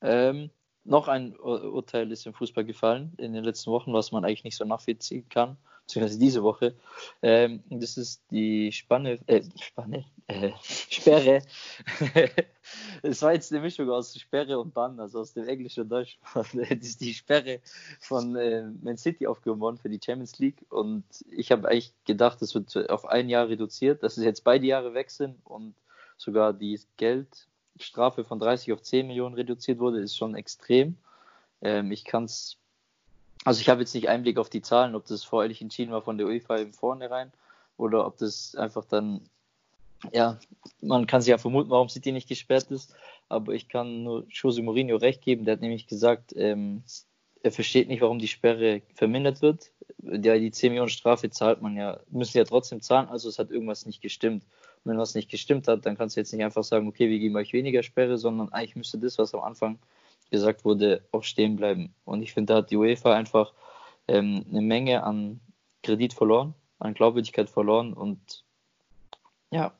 Ähm, 0.00 0.50
noch 0.84 1.08
ein 1.08 1.36
Urteil 1.36 2.10
ist 2.12 2.26
im 2.26 2.34
Fußball 2.34 2.64
gefallen 2.64 3.12
in 3.18 3.32
den 3.32 3.44
letzten 3.44 3.70
Wochen, 3.70 3.92
was 3.92 4.12
man 4.12 4.24
eigentlich 4.24 4.44
nicht 4.44 4.56
so 4.56 4.64
nachvollziehen 4.64 5.28
kann 5.28 5.56
beziehungsweise 5.88 6.18
diese 6.18 6.42
Woche. 6.42 6.74
Ähm, 7.22 7.62
das 7.70 7.96
ist 7.96 8.22
die 8.30 8.70
Spanne, 8.72 9.18
äh, 9.26 9.42
Spanne, 9.58 10.04
äh, 10.26 10.52
Sperre. 10.62 11.42
Es 13.02 13.22
war 13.22 13.32
jetzt 13.32 13.50
eine 13.50 13.62
Mischung 13.62 13.88
aus 13.88 14.14
Sperre 14.18 14.58
und 14.58 14.74
Bann, 14.74 15.00
also 15.00 15.20
aus 15.20 15.32
dem 15.32 15.48
Englischen 15.48 15.84
und 15.84 15.88
Deutschen. 15.88 16.20
Das 16.34 16.68
ist 16.82 17.00
die 17.00 17.14
Sperre 17.14 17.60
von 18.00 18.36
äh, 18.36 18.64
Man 18.82 18.98
City 18.98 19.26
aufgehoben 19.26 19.60
worden 19.60 19.78
für 19.78 19.88
die 19.88 20.00
Champions 20.04 20.38
League 20.38 20.66
und 20.68 21.04
ich 21.30 21.50
habe 21.50 21.66
eigentlich 21.68 21.94
gedacht, 22.04 22.42
das 22.42 22.54
wird 22.54 22.90
auf 22.90 23.06
ein 23.06 23.30
Jahr 23.30 23.48
reduziert, 23.48 24.02
dass 24.02 24.18
es 24.18 24.24
jetzt 24.24 24.44
beide 24.44 24.66
Jahre 24.66 24.92
weg 24.92 25.10
sind 25.10 25.38
und 25.44 25.74
sogar 26.18 26.52
die 26.52 26.78
Geldstrafe 26.98 28.24
von 28.24 28.38
30 28.38 28.74
auf 28.74 28.82
10 28.82 29.06
Millionen 29.06 29.34
reduziert 29.34 29.78
wurde, 29.78 30.00
ist 30.00 30.16
schon 30.16 30.34
extrem. 30.34 30.98
Ähm, 31.62 31.90
ich 31.90 32.04
kann 32.04 32.24
es 32.24 32.58
also 33.44 33.60
ich 33.60 33.68
habe 33.68 33.80
jetzt 33.80 33.94
nicht 33.94 34.08
Einblick 34.08 34.38
auf 34.38 34.50
die 34.50 34.62
Zahlen, 34.62 34.94
ob 34.94 35.06
das 35.06 35.24
vorher 35.24 35.50
entschieden 35.60 35.92
war 35.92 36.02
von 36.02 36.18
der 36.18 36.26
UEFA 36.26 36.56
im 36.56 36.72
Vornherein 36.72 37.32
oder 37.76 38.06
ob 38.06 38.18
das 38.18 38.54
einfach 38.56 38.84
dann, 38.84 39.20
ja, 40.12 40.38
man 40.80 41.06
kann 41.06 41.22
sich 41.22 41.30
ja 41.30 41.38
vermuten, 41.38 41.70
warum 41.70 41.88
City 41.88 42.12
nicht 42.12 42.28
gesperrt 42.28 42.70
ist, 42.70 42.94
aber 43.28 43.52
ich 43.52 43.68
kann 43.68 44.02
nur 44.02 44.26
Jose 44.30 44.62
Mourinho 44.62 44.96
recht 44.96 45.22
geben, 45.22 45.44
der 45.44 45.52
hat 45.52 45.60
nämlich 45.60 45.86
gesagt, 45.86 46.34
ähm, 46.36 46.82
er 47.42 47.52
versteht 47.52 47.88
nicht, 47.88 48.02
warum 48.02 48.18
die 48.18 48.28
Sperre 48.28 48.82
vermindert 48.94 49.42
wird. 49.42 49.70
Ja, 50.02 50.38
die 50.38 50.50
10 50.50 50.70
Millionen 50.70 50.90
Strafe 50.90 51.30
zahlt 51.30 51.62
man 51.62 51.76
ja, 51.76 52.00
müssen 52.10 52.38
ja 52.38 52.44
trotzdem 52.44 52.80
zahlen, 52.80 53.08
also 53.08 53.28
es 53.28 53.38
hat 53.38 53.50
irgendwas 53.50 53.86
nicht 53.86 54.02
gestimmt. 54.02 54.44
Und 54.84 54.92
wenn 54.92 54.98
was 54.98 55.14
nicht 55.14 55.30
gestimmt 55.30 55.68
hat, 55.68 55.86
dann 55.86 55.96
kannst 55.96 56.16
du 56.16 56.20
jetzt 56.20 56.32
nicht 56.32 56.44
einfach 56.44 56.64
sagen, 56.64 56.88
okay, 56.88 57.08
wir 57.08 57.18
geben 57.18 57.36
euch 57.36 57.52
weniger 57.52 57.82
Sperre, 57.82 58.18
sondern 58.18 58.52
eigentlich 58.52 58.76
müsste 58.76 58.98
das, 58.98 59.18
was 59.18 59.34
am 59.34 59.40
Anfang 59.40 59.78
gesagt 60.30 60.64
wurde, 60.64 61.02
auch 61.12 61.24
stehen 61.24 61.56
bleiben. 61.56 61.94
Und 62.04 62.22
ich 62.22 62.32
finde, 62.32 62.52
da 62.52 62.58
hat 62.58 62.70
die 62.70 62.76
UEFA 62.76 63.14
einfach 63.14 63.52
ähm, 64.06 64.44
eine 64.50 64.60
Menge 64.60 65.04
an 65.04 65.40
Kredit 65.82 66.12
verloren, 66.12 66.54
an 66.78 66.94
Glaubwürdigkeit 66.94 67.48
verloren 67.48 67.92
und 67.92 68.44
ja. 69.50 69.72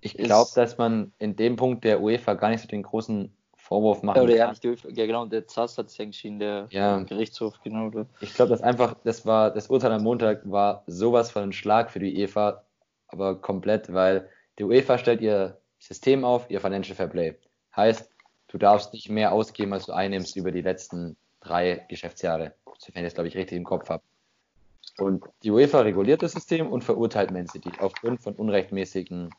Ich 0.00 0.14
glaube, 0.14 0.50
dass 0.54 0.78
man 0.78 1.12
in 1.18 1.36
dem 1.36 1.56
Punkt 1.56 1.84
der 1.84 2.00
UEFA 2.00 2.34
gar 2.34 2.48
nicht 2.48 2.62
so 2.62 2.68
den 2.68 2.82
großen 2.82 3.30
Vorwurf 3.56 4.02
machen 4.02 4.22
oder 4.22 4.30
kann. 4.30 4.38
Ja, 4.38 4.48
nicht 4.48 4.64
die 4.64 4.68
UEFA, 4.68 4.88
ja, 4.88 5.06
genau, 5.06 5.26
der 5.26 5.46
ZAS 5.46 5.76
hat 5.76 5.86
es 5.86 5.98
ja 5.98 6.04
entschieden, 6.04 6.38
der 6.38 6.66
ja. 6.70 7.00
Gerichtshof, 7.02 7.60
genau. 7.62 7.88
Oder? 7.88 8.06
Ich 8.20 8.34
glaube, 8.34 8.48
dass 8.50 8.62
einfach, 8.62 8.96
das 9.04 9.26
war, 9.26 9.50
das 9.50 9.68
Urteil 9.68 9.92
am 9.92 10.02
Montag 10.02 10.40
war 10.50 10.82
sowas 10.86 11.30
von 11.30 11.42
ein 11.42 11.52
Schlag 11.52 11.90
für 11.90 12.00
die 12.00 12.16
UEFA, 12.16 12.64
aber 13.08 13.40
komplett, 13.40 13.92
weil 13.92 14.28
die 14.58 14.64
UEFA 14.64 14.96
stellt 14.96 15.20
ihr 15.20 15.58
System 15.78 16.24
auf, 16.24 16.50
ihr 16.50 16.60
Financial 16.60 16.96
Fair 16.96 17.08
Play. 17.08 17.36
Heißt, 17.76 18.10
du 18.50 18.58
darfst 18.58 18.92
nicht 18.92 19.08
mehr 19.08 19.32
ausgeben, 19.32 19.72
als 19.72 19.86
du 19.86 19.92
einnimmst 19.92 20.36
über 20.36 20.50
die 20.50 20.62
letzten 20.62 21.16
drei 21.40 21.86
Geschäftsjahre, 21.88 22.54
sofern 22.78 23.04
ich 23.04 23.08
das, 23.08 23.14
glaube 23.14 23.28
ich, 23.28 23.36
richtig 23.36 23.56
im 23.56 23.64
Kopf 23.64 23.88
habe. 23.88 24.02
Und 24.98 25.24
die 25.42 25.50
UEFA 25.50 25.80
reguliert 25.80 26.22
das 26.22 26.32
System 26.32 26.70
und 26.70 26.84
verurteilt 26.84 27.30
Man 27.30 27.46
City 27.46 27.70
aufgrund 27.78 28.20
von 28.20 28.34
unrechtmäßigen 28.34 29.30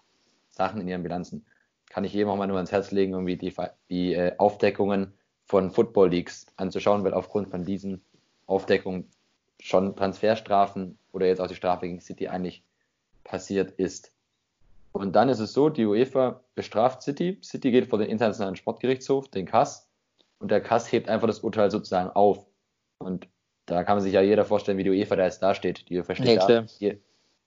Sachen 0.50 0.82
in 0.82 0.88
ihren 0.88 1.04
Bilanzen. 1.04 1.46
Kann 1.90 2.04
ich 2.04 2.14
jedem 2.14 2.30
auch 2.30 2.38
mal 2.38 2.48
nur 2.48 2.56
ans 2.56 2.72
Herz 2.72 2.92
legen, 2.92 3.14
irgendwie 3.14 3.38
die, 3.38 3.54
die 3.90 4.14
äh, 4.14 4.34
Aufdeckungen 4.38 5.14
von 5.46 5.72
Football 5.72 6.10
Leagues 6.10 6.48
anzuschauen, 6.56 7.04
weil 7.04 7.14
aufgrund 7.14 7.50
von 7.50 7.66
diesen 7.66 8.02
Aufdeckungen 8.46 9.10
schon 9.60 9.96
Transferstrafen 9.96 10.98
oder 11.12 11.28
jetzt 11.28 11.42
auch 11.42 11.48
die 11.48 11.56
Strafe 11.56 11.88
gegen 11.88 12.00
City 12.00 12.30
eigentlich 12.30 12.64
passiert 13.24 13.72
ist. 13.72 14.14
Und 14.94 15.16
dann 15.16 15.30
ist 15.30 15.40
es 15.40 15.54
so, 15.54 15.70
die 15.70 15.86
UEFA 15.86 16.42
bestraft 16.56 17.02
City. 17.02 17.40
City 17.42 17.72
geht 17.72 17.88
vor 17.88 18.00
den 18.00 18.10
Internationalen 18.10 18.56
Sportgerichtshof, 18.56 19.30
den 19.30 19.46
Kass, 19.46 19.92
und 20.42 20.50
der 20.50 20.60
Kass 20.60 20.92
hebt 20.92 21.08
einfach 21.08 21.28
das 21.28 21.40
Urteil 21.40 21.70
sozusagen 21.70 22.10
auf. 22.10 22.48
Und 22.98 23.28
da 23.68 23.84
kann 23.84 23.96
man 23.96 24.04
sich 24.04 24.14
ja 24.14 24.22
jeder 24.22 24.44
vorstellen, 24.44 24.78
wie 24.78 24.84
die 24.84 24.90
UEFA 24.90 25.16
da 25.16 25.26
jetzt 25.26 25.42
dasteht. 25.42 25.88
Die 25.88 25.98
UEFA 25.98 26.16
steht 26.16 26.42
ja, 26.42 26.48
da, 26.48 26.66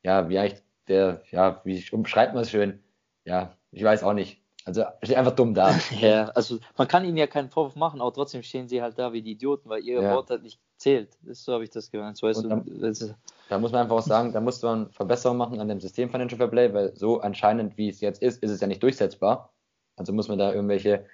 ja, 0.03 0.29
wie 0.29 0.39
eigentlich 0.39 0.63
der, 0.87 1.23
ja, 1.31 1.61
wie 1.65 1.85
umschreibt 1.91 2.35
man 2.35 2.45
es 2.45 2.51
schön? 2.51 2.83
Ja, 3.25 3.57
ich 3.73 3.83
weiß 3.83 4.05
auch 4.05 4.13
nicht. 4.13 4.41
Also 4.65 4.85
steht 5.03 5.17
einfach 5.17 5.35
dumm 5.35 5.55
da. 5.55 5.77
ja, 6.01 6.27
also 6.29 6.59
man 6.79 6.89
kann 6.89 7.05
ihnen 7.05 7.17
ja 7.17 7.27
keinen 7.27 7.51
Vorwurf 7.51 7.75
machen, 7.75 8.01
aber 8.01 8.13
trotzdem 8.13 8.43
stehen 8.43 8.69
sie 8.69 8.81
halt 8.81 8.99
da 8.99 9.13
wie 9.13 9.23
die 9.23 9.33
Idioten, 9.33 9.69
weil 9.69 9.83
ihr 9.83 10.01
ja. 10.01 10.15
Wort 10.15 10.31
halt 10.31 10.43
nicht 10.43 10.61
zählt. 10.85 11.17
Das, 11.23 11.43
so 11.43 11.55
habe 11.55 11.65
ich 11.65 11.71
das 11.71 11.91
gemeint. 11.91 12.17
So 12.17 12.27
weißt 12.27 12.45
dann, 12.45 12.65
du, 12.65 13.17
da 13.49 13.59
muss 13.59 13.73
man 13.73 13.83
einfach 13.83 13.97
auch 13.97 14.03
sagen, 14.03 14.33
da 14.33 14.41
muss 14.41 14.63
man 14.63 14.91
Verbesserungen 14.91 15.39
machen 15.39 15.61
an 15.61 15.69
dem 15.69 15.81
System 15.81 16.11
Financial 16.11 16.39
Fair 16.39 16.49
Play, 16.49 16.73
weil 16.75 16.95
so 16.95 17.21
anscheinend, 17.21 17.77
wie 17.79 17.89
es 17.89 18.01
jetzt 18.01 18.23
ist, 18.23 18.43
ist 18.43 18.51
es 18.51 18.61
ja 18.61 18.67
nicht 18.67 18.83
durchsetzbar. 18.83 19.53
Also 19.97 20.13
muss 20.13 20.29
man 20.29 20.39
da 20.39 20.53
irgendwelche 20.53 21.07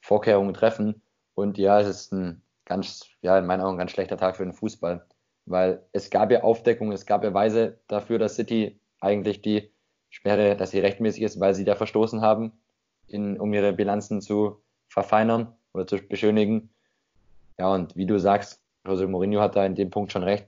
Vorkehrungen 0.00 0.54
treffen. 0.54 1.02
Und 1.34 1.58
ja, 1.58 1.80
es 1.80 1.88
ist 1.88 2.12
ein 2.12 2.40
ganz, 2.64 3.06
ja, 3.20 3.36
in 3.38 3.46
meinen 3.46 3.60
Augen 3.60 3.74
ein 3.74 3.78
ganz 3.78 3.90
schlechter 3.90 4.16
Tag 4.16 4.36
für 4.36 4.44
den 4.44 4.52
Fußball. 4.52 5.04
Weil 5.44 5.82
es 5.92 6.10
gab 6.10 6.30
ja 6.30 6.42
Aufdeckungen, 6.42 6.92
es 6.92 7.06
gab 7.06 7.24
ja 7.24 7.34
Weise 7.34 7.78
dafür, 7.88 8.18
dass 8.18 8.36
City 8.36 8.78
eigentlich 9.00 9.42
die 9.42 9.70
Sperre, 10.08 10.56
dass 10.56 10.70
sie 10.70 10.78
rechtmäßig 10.78 11.22
ist, 11.22 11.40
weil 11.40 11.54
sie 11.54 11.64
da 11.64 11.74
verstoßen 11.74 12.20
haben, 12.20 12.52
in, 13.08 13.38
um 13.40 13.52
ihre 13.52 13.72
Bilanzen 13.72 14.20
zu 14.20 14.60
verfeinern 14.88 15.52
oder 15.72 15.86
zu 15.86 15.98
beschönigen. 15.98 16.70
Ja, 17.58 17.72
und 17.72 17.96
wie 17.96 18.06
du 18.06 18.18
sagst, 18.18 18.62
Jose 18.86 19.06
Mourinho 19.06 19.40
hat 19.40 19.56
da 19.56 19.64
in 19.64 19.74
dem 19.74 19.90
Punkt 19.90 20.12
schon 20.12 20.22
recht. 20.22 20.46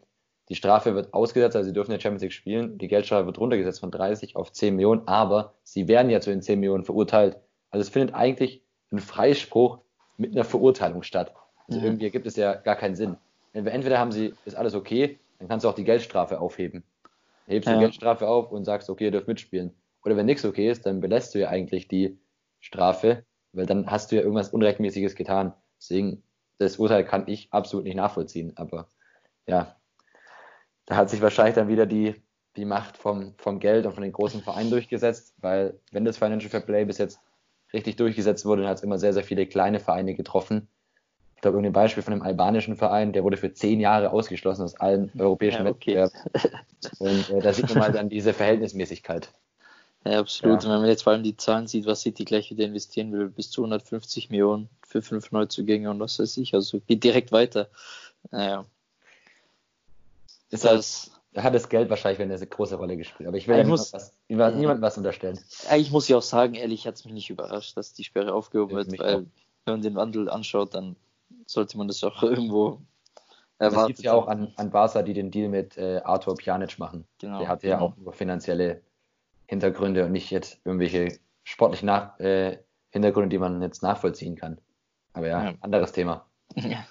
Die 0.49 0.55
Strafe 0.55 0.95
wird 0.95 1.13
ausgesetzt, 1.13 1.57
also 1.57 1.67
sie 1.67 1.75
dürfen 1.75 1.93
ja 1.93 2.01
Champions 2.01 2.23
League 2.23 2.33
spielen. 2.33 2.79
Die 2.79 2.89
Geldstrafe 2.89 3.27
wird 3.27 3.39
runtergesetzt 3.39 3.81
von 3.81 3.91
30 3.91 4.35
auf 4.37 4.51
10 4.51 4.77
Millionen, 4.77 5.07
aber 5.07 5.55
sie 5.63 5.89
werden 5.89 6.11
ja 6.11 6.21
zu 6.21 6.31
den 6.31 6.41
10 6.41 6.59
Millionen 6.59 6.85
verurteilt. 6.85 7.37
Also 7.71 7.83
es 7.83 7.91
findet 7.91 8.15
eigentlich 8.15 8.63
ein 8.91 8.99
Freispruch 8.99 9.79
mit 10.17 10.33
einer 10.33 10.45
Verurteilung 10.45 11.03
statt. 11.03 11.35
Also 11.67 11.81
mhm. 11.81 11.87
irgendwie 11.87 12.05
ergibt 12.05 12.27
es 12.27 12.37
ja 12.37 12.55
gar 12.55 12.77
keinen 12.77 12.95
Sinn. 12.95 13.17
Entweder 13.53 13.99
haben 13.99 14.13
sie, 14.13 14.35
ist 14.47 14.57
alles 14.57 14.75
okay, 14.75 15.19
dann 15.39 15.49
kannst 15.49 15.65
du 15.65 15.69
auch 15.69 15.75
die 15.75 15.85
Geldstrafe 15.85 16.41
aufheben. 16.41 16.83
Hebst 17.47 17.69
ja. 17.69 17.75
die 17.75 17.81
Geldstrafe 17.81 18.29
auf 18.29 18.51
und 18.53 18.65
sagst, 18.65 18.91
okay, 18.91 19.05
ihr 19.05 19.11
dürft 19.11 19.29
mitspielen. 19.29 19.73
Oder 20.05 20.17
wenn 20.17 20.27
nichts 20.27 20.45
okay 20.45 20.71
ist, 20.71 20.87
dann 20.87 21.01
belässt 21.01 21.35
du 21.35 21.41
ja 21.41 21.49
eigentlich 21.49 21.89
die 21.89 22.19
Strafe, 22.61 23.25
weil 23.53 23.67
dann 23.67 23.91
hast 23.91 24.11
du 24.11 24.17
ja 24.17 24.23
irgendwas 24.23 24.51
Unrechtmäßiges 24.51 25.15
getan. 25.15 25.53
Deswegen, 25.79 26.23
das 26.59 26.77
Urteil 26.77 27.05
kann 27.05 27.25
ich 27.27 27.53
absolut 27.53 27.85
nicht 27.85 27.97
nachvollziehen. 27.97 28.53
Aber 28.57 28.89
ja, 29.47 29.77
da 30.87 30.97
hat 30.97 31.11
sich 31.11 31.21
wahrscheinlich 31.21 31.55
dann 31.55 31.69
wieder 31.69 31.87
die, 31.87 32.15
die 32.57 32.65
Macht 32.65 32.97
vom, 32.97 33.35
vom 33.39 33.61
Geld 33.61 33.87
und 33.87 33.93
von 33.93 34.03
den 34.03 34.13
großen 34.13 34.43
Vereinen 34.43 34.71
durchgesetzt, 34.71 35.35
weil 35.39 35.79
wenn 35.93 36.05
das 36.05 36.19
Financial 36.19 36.51
Fair 36.51 36.61
Play 36.61 36.85
bis 36.85 36.99
jetzt 36.99 37.21
richtig 37.73 37.97
durchgesetzt 37.97 38.45
wurde, 38.45 38.63
dann 38.63 38.71
hat 38.71 38.79
es 38.79 38.83
immer 38.85 38.99
sehr, 38.99 39.13
sehr 39.13 39.25
viele 39.25 39.47
kleine 39.47 39.81
Vereine 39.81 40.15
getroffen. 40.15 40.69
Ich 41.37 41.43
glaube, 41.43 41.57
irgendein 41.57 41.75
Beispiel 41.75 42.03
von 42.03 42.15
einem 42.15 42.23
albanischen 42.23 42.75
Verein, 42.75 43.13
der 43.13 43.23
wurde 43.23 43.37
für 43.37 43.53
zehn 43.53 43.79
Jahre 43.79 44.11
ausgeschlossen 44.11 44.63
aus 44.63 44.75
allen 44.75 45.13
europäischen 45.19 45.67
ja, 45.67 45.71
okay. 45.71 45.97
Wettbewerben. 45.97 46.61
Und 46.99 47.31
äh, 47.31 47.41
da 47.41 47.53
sieht 47.53 47.69
man 47.69 47.79
mal 47.79 47.93
dann 47.93 48.09
diese 48.09 48.33
Verhältnismäßigkeit. 48.33 49.31
Ja, 50.05 50.19
absolut. 50.19 50.63
Ja. 50.63 50.69
Und 50.69 50.75
wenn 50.75 50.81
man 50.81 50.91
jetzt 50.91 51.03
vor 51.03 51.13
allem 51.13 51.23
die 51.23 51.37
Zahlen 51.37 51.69
sieht, 51.69 51.87
was 51.87 52.01
City 52.01 52.25
gleich 52.25 52.51
wieder 52.51 52.65
investieren 52.65 53.13
will, 53.13 53.29
bis 53.29 53.51
zu 53.51 53.63
150 53.63 54.31
Millionen 54.31 54.69
für 54.89 55.03
fünf 55.03 55.31
Neuzugänge 55.31 55.91
und 55.91 56.01
was 56.01 56.19
weiß 56.19 56.39
ich, 56.39 56.55
also 56.55 56.81
geht 56.81 57.05
direkt 57.05 57.31
weiter. 57.31 57.69
Naja. 58.31 58.65
Ist 60.51 60.65
das, 60.65 61.11
da 61.35 61.43
hat 61.43 61.55
das 61.55 61.69
Geld 61.69 61.91
wahrscheinlich 61.91 62.21
eine 62.21 62.47
große 62.47 62.77
Rolle 62.77 62.97
gespielt. 62.97 63.29
Aber 63.29 63.37
ich 63.37 63.47
will 63.47 63.59
ja 63.59 63.65
niemand 63.65 63.93
was, 63.93 64.13
niemand 64.29 64.81
was 64.81 64.97
unterstellen. 64.97 65.39
Eigentlich 65.69 65.91
muss 65.91 66.09
ich 66.09 66.15
auch 66.15 66.23
sagen, 66.23 66.55
ehrlich, 66.55 66.87
hat 66.87 66.95
es 66.95 67.05
mich 67.05 67.13
nicht 67.13 67.29
überrascht, 67.29 67.77
dass 67.77 67.93
die 67.93 68.05
Sperre 68.05 68.33
aufgehoben 68.33 68.75
wird, 68.75 68.99
weil 68.99 69.15
auch. 69.15 69.23
wenn 69.67 69.75
man 69.75 69.83
den 69.83 69.95
Wandel 69.95 70.31
anschaut, 70.31 70.75
dann 70.75 70.97
sollte 71.47 71.77
man 71.77 71.87
das 71.87 72.03
auch 72.03 72.23
irgendwo 72.23 72.81
erwarten. 73.59 73.77
Das 73.77 73.87
gibt 73.89 74.01
ja 74.01 74.15
auch 74.15 74.27
an, 74.27 74.53
an 74.57 74.71
Barca, 74.71 75.03
die 75.03 75.13
den 75.13 75.31
Deal 75.31 75.51
mit 75.51 75.77
äh, 75.77 76.01
Arthur 76.03 76.35
Pjanic 76.35 76.79
machen. 76.79 77.05
Genau, 77.19 77.41
Der 77.41 77.49
hatte 77.49 77.69
ja 77.69 77.77
genau. 77.77 77.89
auch 77.89 77.97
nur 77.99 78.15
finanzielle 78.15 78.81
Hintergründe 79.47 80.07
und 80.07 80.13
nicht 80.13 80.31
jetzt 80.31 80.59
irgendwelche 80.65 81.19
sportlichen 81.45 81.87
Nach 81.87 82.19
äh, 82.21 82.59
Hintergründe, 82.91 83.29
die 83.29 83.39
man 83.39 83.61
jetzt 83.61 83.83
nachvollziehen 83.83 84.35
kann. 84.35 84.59
Aber 85.13 85.27
ja, 85.27 85.45
ja. 85.45 85.55
anderes 85.61 85.93
Thema. 85.93 86.27
Ja, 86.57 86.85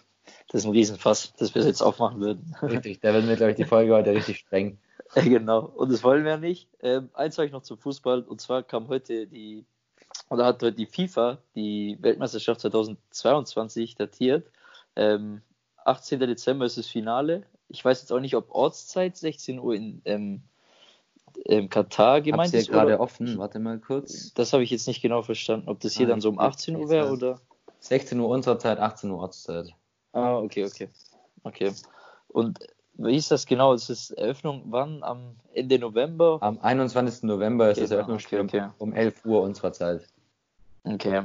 das 0.49 0.61
ist 0.61 0.65
ein 0.65 0.71
Riesenfass, 0.71 1.33
das 1.37 1.53
wir 1.53 1.63
jetzt 1.63 1.81
aufmachen 1.81 2.21
würden. 2.21 2.55
Richtig, 2.61 3.01
da 3.01 3.13
werden 3.13 3.27
wir, 3.27 3.35
glaube 3.35 3.51
ich, 3.51 3.57
die 3.57 3.65
Folge 3.65 3.93
heute 3.93 4.11
richtig 4.11 4.39
streng. 4.39 4.77
Ja, 5.15 5.21
genau, 5.21 5.61
und 5.61 5.89
das 5.89 6.03
wollen 6.03 6.25
wir 6.25 6.35
nicht. 6.35 6.67
Ähm, 6.81 7.09
eins 7.13 7.35
sage 7.35 7.47
ich 7.47 7.53
noch 7.53 7.61
zum 7.61 7.77
Fußball, 7.77 8.23
und 8.23 8.41
zwar 8.41 8.61
kam 8.61 8.89
heute 8.89 9.25
die, 9.25 9.65
oder 10.29 10.45
hat 10.45 10.61
heute 10.61 10.73
die 10.73 10.85
FIFA 10.85 11.37
die 11.55 11.97
Weltmeisterschaft 12.01 12.59
2022 12.59 13.95
datiert. 13.95 14.51
Ähm, 14.97 15.41
18. 15.85 16.19
Dezember 16.19 16.65
ist 16.65 16.77
das 16.77 16.87
Finale. 16.87 17.43
Ich 17.69 17.83
weiß 17.83 18.01
jetzt 18.01 18.11
auch 18.11 18.19
nicht, 18.19 18.35
ob 18.35 18.53
Ortszeit 18.53 19.15
16 19.15 19.59
Uhr 19.59 19.73
in 19.75 20.01
ähm, 20.03 20.41
ähm, 21.45 21.69
Katar 21.69 22.21
gemeint 22.21 22.53
ist. 22.53 22.69
gerade 22.69 22.99
offen, 22.99 23.37
warte 23.37 23.59
mal 23.59 23.79
kurz. 23.79 24.33
Das 24.33 24.53
habe 24.53 24.63
ich 24.63 24.71
jetzt 24.71 24.87
nicht 24.87 25.01
genau 25.01 25.21
verstanden, 25.21 25.69
ob 25.69 25.79
das 25.79 25.93
hier 25.93 26.07
ah, 26.07 26.09
dann 26.09 26.21
so 26.21 26.29
um 26.29 26.39
18 26.39 26.75
Uhr 26.75 26.89
wäre 26.89 27.11
oder. 27.11 27.39
16 27.87 28.19
Uhr 28.19 28.29
unserer 28.29 28.59
Zeit, 28.59 28.79
18 28.79 29.09
Uhr 29.11 29.19
Ortszeit. 29.19 29.73
Ah, 30.13 30.37
okay, 30.37 30.65
okay. 30.65 30.89
Okay. 31.43 31.71
Und 32.27 32.59
wie 32.95 33.15
ist 33.15 33.31
das 33.31 33.45
genau? 33.45 33.73
Ist 33.73 33.89
das 33.89 34.11
Eröffnung 34.11 34.63
wann? 34.67 35.03
Am 35.03 35.35
Ende 35.53 35.79
November? 35.79 36.39
Am 36.41 36.59
21. 36.59 37.23
November 37.23 37.69
ist 37.69 37.77
okay, 37.77 37.83
das 37.83 37.91
Eröffnungsspiel 37.91 38.39
okay, 38.41 38.61
okay. 38.61 38.69
um 38.79 38.93
11 38.93 39.25
Uhr 39.25 39.41
unserer 39.41 39.71
Zeit. 39.71 40.07
Okay. 40.83 41.23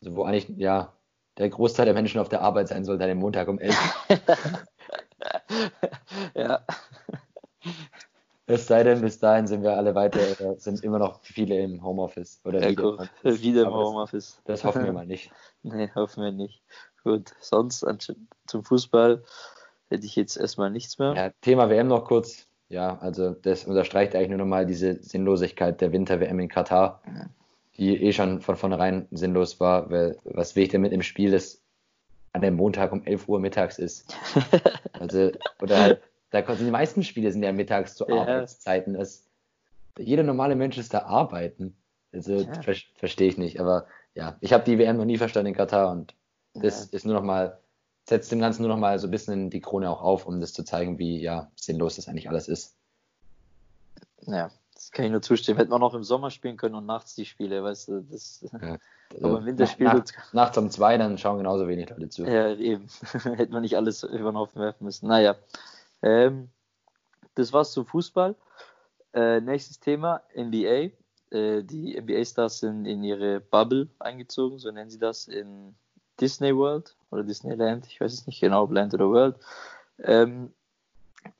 Also 0.00 0.16
wo 0.16 0.24
eigentlich, 0.24 0.48
ja, 0.56 0.92
der 1.38 1.48
Großteil 1.50 1.86
der 1.86 1.94
Menschen 1.94 2.20
auf 2.20 2.28
der 2.28 2.40
Arbeit 2.42 2.68
sein 2.68 2.84
sollte, 2.84 3.04
an 3.04 3.08
dem 3.08 3.18
Montag 3.18 3.48
um 3.48 3.58
11 3.58 3.76
ja. 6.34 6.60
Es 8.46 8.66
sei 8.66 8.82
denn, 8.82 9.00
bis 9.00 9.18
dahin 9.18 9.46
sind 9.46 9.62
wir 9.62 9.76
alle 9.76 9.94
weiter, 9.94 10.56
sind 10.58 10.82
immer 10.82 10.98
noch 10.98 11.20
viele 11.22 11.60
im 11.60 11.82
Homeoffice. 11.82 12.40
Oder 12.44 12.60
ja, 12.60 12.70
wieder, 12.70 12.82
gut, 12.82 13.08
wieder 13.22 13.62
im 13.62 13.72
Homeoffice. 13.72 14.40
Das, 14.44 14.60
das, 14.60 14.64
hoffen 14.64 14.84
wir 14.84 14.92
mal 14.92 15.06
nicht. 15.06 15.30
nee, 15.62 15.90
hoffen 15.94 16.24
wir 16.24 16.32
nicht. 16.32 16.60
Gut, 17.04 17.32
sonst 17.40 17.86
zum 18.46 18.64
Fußball 18.64 19.22
hätte 19.90 20.06
ich 20.06 20.16
jetzt 20.16 20.36
erstmal 20.36 20.70
nichts 20.70 20.98
mehr. 20.98 21.14
Ja, 21.14 21.30
Thema 21.40 21.70
WM 21.70 21.88
noch 21.88 22.04
kurz. 22.04 22.46
Ja, 22.68 22.98
also 22.98 23.30
das 23.30 23.64
unterstreicht 23.64 24.14
eigentlich 24.14 24.30
nur 24.30 24.38
nochmal 24.38 24.66
diese 24.66 25.02
Sinnlosigkeit 25.02 25.80
der 25.80 25.92
Winter-WM 25.92 26.40
in 26.40 26.48
Katar, 26.48 27.02
die 27.76 28.02
eh 28.02 28.12
schon 28.12 28.40
von 28.40 28.56
vornherein 28.56 29.06
sinnlos 29.10 29.60
war, 29.60 29.90
weil 29.90 30.16
was 30.24 30.56
will 30.56 30.64
ich 30.64 30.70
denn 30.70 30.80
mit 30.80 30.92
im 30.92 31.02
Spiel, 31.02 31.30
das 31.30 31.60
an 32.32 32.40
dem 32.40 32.54
Montag 32.54 32.92
um 32.92 33.04
11 33.04 33.28
Uhr 33.28 33.40
mittags 33.40 33.78
ist? 33.78 34.16
also, 34.98 35.32
oder 35.60 35.80
halt 35.80 36.02
da 36.32 36.44
sind 36.56 36.66
die 36.66 36.72
meisten 36.72 37.02
Spiele 37.02 37.30
sind 37.30 37.42
ja 37.42 37.52
mittags 37.52 37.94
zu 37.94 38.08
ja. 38.08 38.20
Arbeitszeiten. 38.20 38.94
Das, 38.94 39.28
jeder 39.98 40.22
normale 40.22 40.56
Mensch 40.56 40.78
ist 40.78 40.94
da 40.94 41.00
arbeiten. 41.02 41.76
Also 42.12 42.38
ja. 42.38 42.62
ver 42.62 42.74
verstehe 42.96 43.28
ich 43.28 43.38
nicht. 43.38 43.60
Aber 43.60 43.86
ja, 44.14 44.36
ich 44.40 44.52
habe 44.52 44.64
die 44.64 44.78
WM 44.78 44.96
noch 44.96 45.04
nie 45.04 45.18
verstanden 45.18 45.48
in 45.48 45.54
Katar 45.54 45.90
und 45.90 46.14
das 46.54 46.90
ja. 46.90 46.96
ist 46.96 47.06
nur 47.06 47.14
noch 47.14 47.22
mal 47.22 47.58
setzt 48.08 48.32
dem 48.32 48.40
Ganzen 48.40 48.62
nur 48.62 48.70
noch 48.70 48.78
mal 48.78 48.98
so 48.98 49.06
ein 49.06 49.10
bisschen 49.10 49.50
die 49.50 49.60
Krone 49.60 49.88
auch 49.88 50.02
auf, 50.02 50.26
um 50.26 50.40
das 50.40 50.52
zu 50.52 50.64
zeigen, 50.64 50.98
wie 50.98 51.20
ja 51.20 51.50
sinnlos 51.54 51.96
das 51.96 52.08
eigentlich 52.08 52.28
alles 52.28 52.48
ist. 52.48 52.74
Ja, 54.22 54.50
das 54.74 54.90
kann 54.90 55.04
ich 55.04 55.10
nur 55.12 55.22
zustimmen. 55.22 55.58
Hätten 55.58 55.70
wir 55.70 55.78
noch 55.78 55.94
im 55.94 56.02
Sommer 56.02 56.30
spielen 56.30 56.56
können 56.56 56.74
und 56.74 56.86
nachts 56.86 57.14
die 57.14 57.24
Spiele, 57.24 57.62
weißt 57.62 57.88
du, 57.88 58.00
das. 58.00 58.44
Ja. 58.60 58.78
Aber 59.22 59.38
im 59.38 59.46
Winterspiel. 59.46 59.86
Nach, 59.86 59.94
nach, 59.94 60.32
nachts 60.32 60.58
um 60.58 60.70
zwei, 60.70 60.96
dann 60.96 61.18
schauen 61.18 61.36
genauso 61.36 61.68
wenig 61.68 61.90
Leute 61.90 62.08
zu. 62.08 62.24
Ja, 62.24 62.54
eben. 62.54 62.88
Hätten 63.12 63.52
wir 63.52 63.60
nicht 63.60 63.76
alles 63.76 64.02
über 64.02 64.32
den 64.32 64.38
Haufen 64.38 64.60
werfen 64.60 64.84
müssen. 64.84 65.06
Naja, 65.06 65.36
ähm, 66.02 66.48
das 67.34 67.52
war's 67.52 67.72
zum 67.72 67.86
Fußball. 67.86 68.34
Äh, 69.14 69.40
nächstes 69.40 69.80
Thema, 69.80 70.22
NBA. 70.36 70.90
Äh, 71.30 71.62
die 71.62 71.98
NBA-Stars 71.98 72.60
sind 72.60 72.86
in 72.86 73.02
ihre 73.02 73.40
Bubble 73.40 73.88
eingezogen, 73.98 74.58
so 74.58 74.70
nennen 74.70 74.90
sie 74.90 74.98
das, 74.98 75.28
in 75.28 75.74
Disney 76.20 76.54
World 76.54 76.94
oder 77.10 77.24
Disneyland, 77.24 77.86
ich 77.86 78.00
weiß 78.00 78.12
es 78.12 78.26
nicht 78.26 78.40
genau, 78.40 78.64
ob 78.64 78.72
Land 78.72 78.94
oder 78.94 79.08
World. 79.08 79.36
Ähm, 79.98 80.52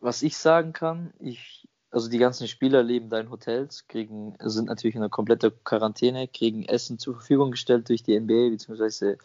was 0.01 0.23
ich 0.23 0.37
sagen 0.37 0.73
kann, 0.73 1.13
ich, 1.19 1.69
also 1.91 2.09
die 2.09 2.19
ganzen 2.19 2.49
Spieler 2.49 2.83
leben 2.83 3.11
da 3.11 3.21
in 3.21 3.31
Hotels, 3.31 3.87
kriegen, 3.89 4.35
sind 4.41 4.67
natürlich 4.67 4.95
in 4.95 5.03
einer 5.03 5.11
kompletten 5.11 5.53
Quarantäne, 5.65 6.29
kriegen 6.29 6.65
Essen 6.65 6.99
zur 6.99 7.15
Verfügung 7.15 7.51
gestellt 7.51 7.89
durch 7.89 8.03
die 8.03 8.19
NBA, 8.19 8.51
beziehungsweise 8.51 9.19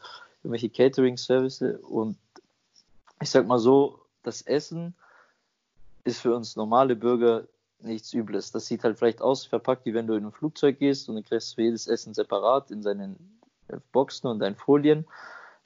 irgendwelche 0.43 0.69
Catering-Services 0.69 1.79
und 1.81 2.17
ich 3.21 3.29
sag 3.29 3.47
mal 3.47 3.59
so, 3.59 3.99
das 4.23 4.41
Essen 4.41 4.93
ist 6.07 6.21
für 6.21 6.35
uns 6.35 6.55
normale 6.55 6.95
Bürger 6.95 7.47
nichts 7.79 8.13
Übles. 8.13 8.51
Das 8.51 8.65
sieht 8.65 8.83
halt 8.83 8.97
vielleicht 8.97 9.21
aus, 9.21 9.45
verpackt, 9.45 9.85
wie 9.85 9.93
wenn 9.93 10.07
du 10.07 10.15
in 10.15 10.25
ein 10.25 10.31
Flugzeug 10.31 10.79
gehst 10.79 11.09
und 11.09 11.15
dann 11.15 11.23
kriegst 11.23 11.51
du 11.51 11.55
für 11.55 11.63
jedes 11.63 11.87
Essen 11.87 12.13
separat 12.13 12.71
in 12.71 12.81
seinen 12.81 13.39
Boxen 13.91 14.27
und 14.27 14.39
deinen 14.39 14.55
Folien. 14.55 15.05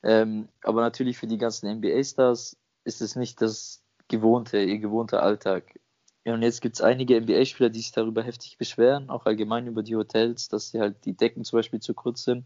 Ähm, 0.03 0.49
aber 0.63 0.81
natürlich 0.81 1.17
für 1.17 1.27
die 1.27 1.37
ganzen 1.37 1.71
NBA-Stars 1.77 2.57
ist 2.83 3.01
es 3.01 3.15
nicht 3.15 3.41
das 3.41 3.83
gewohnte, 4.07 4.59
ihr 4.61 4.79
gewohnter 4.79 5.21
Alltag. 5.21 5.79
Ja, 6.25 6.33
und 6.33 6.41
jetzt 6.41 6.61
gibt 6.61 6.75
es 6.75 6.81
einige 6.81 7.19
NBA-Spieler, 7.19 7.69
die 7.69 7.79
sich 7.79 7.91
darüber 7.91 8.23
heftig 8.23 8.57
beschweren, 8.57 9.09
auch 9.09 9.25
allgemein 9.25 9.67
über 9.67 9.83
die 9.83 9.95
Hotels, 9.95 10.49
dass 10.49 10.69
sie 10.69 10.79
halt 10.79 11.05
die 11.05 11.15
Decken 11.15 11.43
zum 11.43 11.59
Beispiel 11.59 11.79
zu 11.79 11.93
kurz 11.93 12.23
sind 12.23 12.45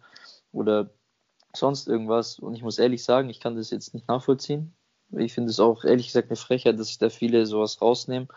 oder 0.51 0.89
sonst 1.53 1.87
irgendwas. 1.87 2.39
Und 2.39 2.55
ich 2.55 2.61
muss 2.61 2.77
ehrlich 2.79 3.03
sagen, 3.03 3.29
ich 3.29 3.39
kann 3.39 3.55
das 3.55 3.71
jetzt 3.71 3.93
nicht 3.93 4.07
nachvollziehen. 4.07 4.73
Ich 5.11 5.33
finde 5.33 5.49
es 5.49 5.59
auch 5.59 5.83
ehrlich 5.83 6.07
gesagt 6.07 6.29
eine 6.29 6.35
Frechheit, 6.35 6.79
dass 6.79 6.87
sich 6.87 6.97
da 6.97 7.09
viele 7.09 7.45
sowas 7.45 7.81
rausnehmen 7.81 8.27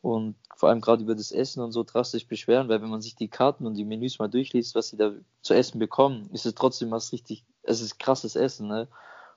und 0.00 0.36
vor 0.54 0.68
allem 0.68 0.80
gerade 0.80 1.02
über 1.02 1.14
das 1.14 1.32
Essen 1.32 1.62
und 1.62 1.72
so 1.72 1.82
drastisch 1.82 2.26
beschweren, 2.26 2.68
weil 2.68 2.82
wenn 2.82 2.90
man 2.90 3.00
sich 3.00 3.16
die 3.16 3.28
Karten 3.28 3.66
und 3.66 3.74
die 3.74 3.84
Menüs 3.84 4.18
mal 4.18 4.28
durchliest, 4.28 4.74
was 4.74 4.88
sie 4.88 4.96
da 4.96 5.12
zu 5.42 5.54
essen 5.54 5.78
bekommen, 5.78 6.28
ist 6.32 6.46
es 6.46 6.54
trotzdem 6.54 6.90
was 6.90 7.12
richtig, 7.12 7.44
es 7.62 7.80
ist 7.80 7.98
krasses 7.98 8.36
Essen, 8.36 8.68
ne? 8.68 8.88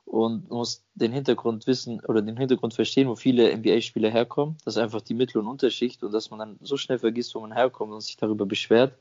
Und 0.06 0.50
man 0.50 0.60
muss 0.60 0.86
den 0.96 1.12
Hintergrund 1.12 1.68
wissen 1.68 2.00
oder 2.06 2.22
den 2.22 2.38
Hintergrund 2.38 2.74
verstehen, 2.74 3.10
wo 3.10 3.16
viele 3.16 3.52
NBA-Spieler 3.52 4.10
herkommen. 4.10 4.58
Das 4.64 4.76
ist 4.76 4.82
einfach 4.82 5.02
die 5.02 5.14
Mittel- 5.14 5.40
und 5.40 5.48
Unterschicht 5.48 6.02
und 6.02 6.14
dass 6.14 6.30
man 6.30 6.40
dann 6.40 6.58
so 6.62 6.78
schnell 6.78 7.00
vergisst, 7.00 7.36
wo 7.36 7.42
man 7.42 7.52
herkommt 7.52 7.92
und 7.92 8.02
sich 8.02 8.16
darüber 8.16 8.46
beschwert, 8.46 8.98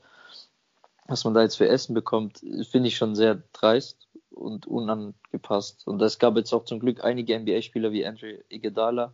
was 1.07 1.23
man 1.23 1.33
da 1.33 1.41
jetzt 1.41 1.55
für 1.55 1.67
Essen 1.67 1.93
bekommt, 1.93 2.39
finde 2.69 2.89
ich 2.89 2.97
schon 2.97 3.15
sehr 3.15 3.41
dreist 3.53 4.06
und 4.37 4.67
unangepasst. 4.67 5.87
Und 5.87 6.01
es 6.01 6.19
gab 6.19 6.37
jetzt 6.37 6.53
auch 6.53 6.65
zum 6.65 6.79
Glück 6.79 7.03
einige 7.03 7.37
NBA-Spieler 7.39 7.91
wie 7.91 8.05
Andrew 8.05 8.33
Iguodala, 8.49 9.13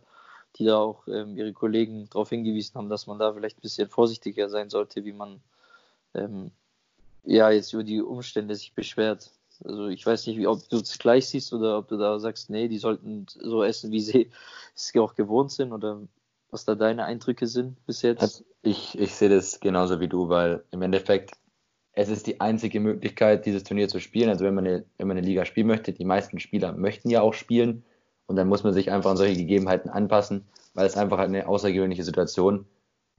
die 0.56 0.64
da 0.64 0.78
auch 0.78 1.06
ähm, 1.08 1.36
ihre 1.36 1.52
Kollegen 1.52 2.08
darauf 2.10 2.28
hingewiesen 2.28 2.76
haben, 2.76 2.88
dass 2.88 3.06
man 3.06 3.18
da 3.18 3.32
vielleicht 3.32 3.58
ein 3.58 3.62
bisschen 3.62 3.88
vorsichtiger 3.88 4.48
sein 4.48 4.70
sollte, 4.70 5.04
wie 5.04 5.12
man 5.12 5.40
ähm, 6.14 6.50
ja 7.24 7.50
jetzt 7.50 7.72
über 7.72 7.84
die 7.84 8.00
Umstände 8.00 8.54
sich 8.54 8.72
beschwert. 8.72 9.30
Also 9.64 9.88
ich 9.88 10.04
weiß 10.04 10.26
nicht, 10.26 10.46
ob 10.46 10.68
du 10.68 10.78
es 10.78 10.98
gleich 10.98 11.28
siehst 11.28 11.52
oder 11.52 11.78
ob 11.78 11.88
du 11.88 11.96
da 11.96 12.18
sagst, 12.18 12.50
nee, 12.50 12.68
die 12.68 12.78
sollten 12.78 13.26
so 13.28 13.62
essen, 13.62 13.92
wie 13.92 14.00
sie 14.00 14.30
es 14.74 14.92
auch 14.96 15.14
gewohnt 15.14 15.52
sind 15.52 15.72
oder 15.72 16.00
was 16.50 16.64
da 16.64 16.76
deine 16.76 17.04
Eindrücke 17.04 17.46
sind 17.46 17.84
bis 17.86 18.02
jetzt. 18.02 18.22
Also 18.22 18.44
ich, 18.62 18.98
ich 18.98 19.14
sehe 19.14 19.28
das 19.28 19.58
genauso 19.58 19.98
wie 19.98 20.08
du, 20.08 20.28
weil 20.28 20.62
im 20.70 20.82
Endeffekt 20.82 21.32
es 21.96 22.08
ist 22.08 22.26
die 22.26 22.40
einzige 22.40 22.80
Möglichkeit, 22.80 23.46
dieses 23.46 23.64
Turnier 23.64 23.88
zu 23.88 24.00
spielen. 24.00 24.28
Also 24.28 24.44
wenn 24.44 24.54
man 24.54 24.66
eine, 24.66 24.84
wenn 24.98 25.08
man 25.08 25.16
eine 25.16 25.26
Liga 25.26 25.44
spielen 25.44 25.68
möchte, 25.68 25.92
die 25.92 26.04
meisten 26.04 26.40
Spieler 26.40 26.72
möchten 26.72 27.08
ja 27.10 27.22
auch 27.22 27.34
spielen 27.34 27.84
und 28.26 28.36
dann 28.36 28.48
muss 28.48 28.64
man 28.64 28.72
sich 28.72 28.90
einfach 28.90 29.10
an 29.10 29.16
solche 29.16 29.36
Gegebenheiten 29.36 29.90
anpassen, 29.90 30.46
weil 30.74 30.86
es 30.86 30.96
einfach 30.96 31.18
eine 31.18 31.46
außergewöhnliche 31.48 32.02
Situation 32.02 32.66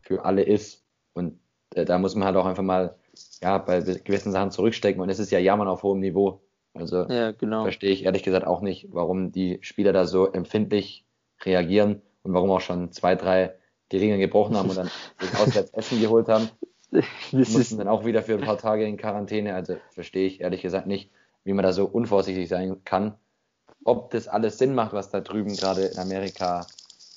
für 0.01 0.25
alle 0.25 0.43
ist. 0.43 0.83
Und 1.13 1.39
äh, 1.73 1.85
da 1.85 1.97
muss 1.97 2.15
man 2.15 2.25
halt 2.25 2.35
auch 2.35 2.45
einfach 2.45 2.63
mal 2.63 2.95
ja, 3.41 3.57
bei 3.57 3.79
gewissen 3.79 4.31
Sachen 4.31 4.51
zurückstecken. 4.51 5.01
Und 5.01 5.09
es 5.09 5.19
ist 5.19 5.31
ja 5.31 5.39
Jammern 5.39 5.67
auf 5.67 5.83
hohem 5.83 5.99
Niveau. 5.99 6.41
Also 6.73 7.07
ja, 7.07 7.31
genau. 7.31 7.63
verstehe 7.63 7.91
ich 7.91 8.03
ehrlich 8.03 8.23
gesagt 8.23 8.45
auch 8.45 8.61
nicht, 8.61 8.89
warum 8.91 9.31
die 9.31 9.59
Spieler 9.61 9.93
da 9.93 10.05
so 10.05 10.31
empfindlich 10.31 11.05
reagieren 11.43 12.01
und 12.23 12.33
warum 12.33 12.51
auch 12.51 12.59
schon 12.59 12.91
zwei, 12.91 13.15
drei 13.15 13.55
die 13.91 13.97
Regeln 13.97 14.19
gebrochen 14.19 14.57
haben 14.57 14.69
und 14.69 14.77
dann 14.77 14.91
das 15.19 15.39
Auswärtsessen 15.39 16.01
geholt 16.01 16.27
haben. 16.27 16.49
Das 17.31 17.49
mussten 17.49 17.77
dann 17.77 17.87
auch 17.87 18.05
wieder 18.05 18.23
für 18.23 18.35
ein 18.35 18.41
paar 18.41 18.57
Tage 18.57 18.85
in 18.85 18.97
Quarantäne. 18.97 19.53
Also 19.53 19.77
verstehe 19.91 20.27
ich 20.27 20.41
ehrlich 20.41 20.61
gesagt 20.61 20.87
nicht, 20.87 21.09
wie 21.43 21.53
man 21.53 21.63
da 21.63 21.73
so 21.73 21.85
unvorsichtig 21.85 22.47
sein 22.47 22.83
kann. 22.85 23.15
Ob 23.83 24.11
das 24.11 24.27
alles 24.27 24.57
Sinn 24.57 24.73
macht, 24.73 24.93
was 24.93 25.09
da 25.09 25.21
drüben 25.21 25.55
gerade 25.55 25.85
in 25.85 25.99
Amerika 25.99 26.67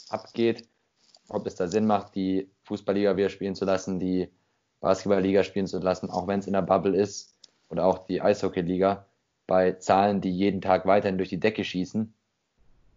abgeht, 0.08 0.66
ob 1.28 1.46
es 1.46 1.54
da 1.54 1.68
Sinn 1.68 1.86
macht, 1.86 2.14
die 2.14 2.48
Fußballliga 2.64 3.16
wieder 3.16 3.28
spielen 3.28 3.54
zu 3.54 3.64
lassen, 3.64 3.98
die 3.98 4.30
Basketballliga 4.80 5.44
spielen 5.44 5.66
zu 5.66 5.78
lassen, 5.78 6.10
auch 6.10 6.26
wenn 6.26 6.40
es 6.40 6.46
in 6.46 6.52
der 6.52 6.62
Bubble 6.62 6.96
ist, 6.96 7.34
oder 7.70 7.84
auch 7.84 8.06
die 8.06 8.22
Eishockeyliga, 8.22 9.06
bei 9.46 9.72
Zahlen, 9.72 10.20
die 10.20 10.30
jeden 10.30 10.60
Tag 10.60 10.86
weiterhin 10.86 11.18
durch 11.18 11.30
die 11.30 11.40
Decke 11.40 11.64
schießen, 11.64 12.12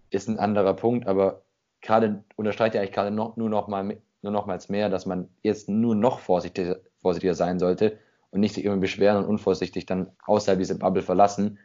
ist 0.10 0.28
ein 0.28 0.40
anderer 0.40 0.74
Punkt, 0.74 1.08
aber 1.08 1.42
gerade 1.82 2.24
unterstreicht 2.36 2.76
ja 2.76 2.82
eigentlich 2.82 2.94
gerade 2.94 3.12
noch, 3.12 3.38
nur 3.38 3.50
noch 3.50 3.68
mal 3.68 3.98
nur 4.22 4.32
nochmals 4.32 4.70
mehr, 4.70 4.90
dass 4.90 5.06
man 5.06 5.30
jetzt 5.42 5.70
nur 5.70 5.96
noch 5.96 6.20
vorsichtiger, 6.20 6.80
vorsichtiger 7.02 7.34
sein 7.34 7.60
sollte 7.60 7.98
und 8.30 8.40
nicht 8.40 8.56
sich 8.56 8.66
immer 8.66 8.78
beschweren 8.78 9.24
und 9.24 9.30
unvorsichtig 9.30 9.86
dann 9.86 10.12
außerhalb 10.26 10.60
dieser 10.60 10.76
Bubble 10.76 11.02
verlassen, 11.02 11.60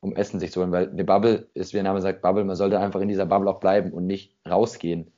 um 0.00 0.14
Essen 0.14 0.40
sich 0.40 0.52
zu 0.52 0.60
holen. 0.60 0.72
Weil 0.72 0.90
eine 0.90 1.04
Bubble 1.04 1.48
ist, 1.54 1.72
wie 1.72 1.76
der 1.78 1.84
Name 1.84 2.00
sagt, 2.00 2.22
Bubble, 2.22 2.44
man 2.44 2.56
sollte 2.56 2.80
einfach 2.80 3.00
in 3.00 3.08
dieser 3.08 3.26
Bubble 3.26 3.50
auch 3.50 3.60
bleiben 3.60 3.92
und 3.92 4.06
nicht 4.06 4.36
rausgehen. 4.48 5.12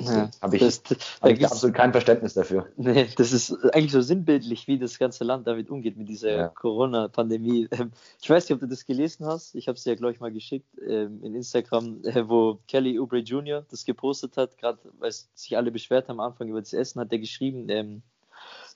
Ja, 0.00 0.30
habe 0.40 0.56
ich, 0.56 0.62
das, 0.62 0.82
hab 1.20 1.30
ich 1.30 1.44
absolut 1.44 1.76
kein 1.76 1.92
Verständnis 1.92 2.34
dafür. 2.34 2.68
Nee, 2.76 3.08
das 3.16 3.32
ist 3.32 3.52
eigentlich 3.74 3.92
so 3.92 4.00
sinnbildlich, 4.00 4.66
wie 4.66 4.78
das 4.78 4.98
ganze 4.98 5.24
Land 5.24 5.46
damit 5.46 5.70
umgeht, 5.70 5.96
mit 5.96 6.08
dieser 6.08 6.30
ja. 6.30 6.48
Corona-Pandemie. 6.48 7.68
Ähm, 7.72 7.92
ich 8.20 8.28
weiß 8.28 8.44
nicht, 8.44 8.54
ob 8.54 8.60
du 8.60 8.66
das 8.66 8.86
gelesen 8.86 9.26
hast. 9.26 9.54
Ich 9.54 9.68
habe 9.68 9.76
es 9.76 9.84
dir 9.84 9.90
ja, 9.90 9.96
glaube 9.96 10.12
ich, 10.12 10.20
mal 10.20 10.32
geschickt 10.32 10.66
ähm, 10.86 11.22
in 11.22 11.34
Instagram, 11.34 12.02
äh, 12.04 12.28
wo 12.28 12.58
Kelly 12.68 12.98
Oubre 12.98 13.18
Jr. 13.18 13.64
das 13.70 13.84
gepostet 13.84 14.36
hat, 14.36 14.56
gerade 14.58 14.78
weil 14.98 15.12
sich 15.12 15.56
alle 15.56 15.70
beschwert 15.70 16.08
haben 16.08 16.20
am 16.20 16.30
Anfang 16.30 16.48
über 16.48 16.60
das 16.60 16.72
Essen, 16.72 17.00
hat 17.00 17.12
er 17.12 17.18
geschrieben, 17.18 17.68
ähm, 17.68 18.02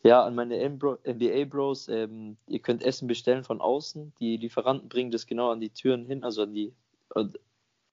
ja, 0.02 0.22
an 0.22 0.34
meine 0.34 0.58
NBA-Bros, 0.58 1.88
ähm, 1.88 2.36
ihr 2.46 2.58
könnt 2.58 2.82
Essen 2.82 3.08
bestellen 3.08 3.42
von 3.42 3.62
außen. 3.62 4.12
Die 4.20 4.36
Lieferanten 4.36 4.88
bringen 4.90 5.10
das 5.10 5.26
genau 5.26 5.50
an 5.50 5.60
die 5.60 5.70
Türen 5.70 6.04
hin, 6.04 6.24
also 6.24 6.42
an 6.42 6.52
die, 6.52 6.74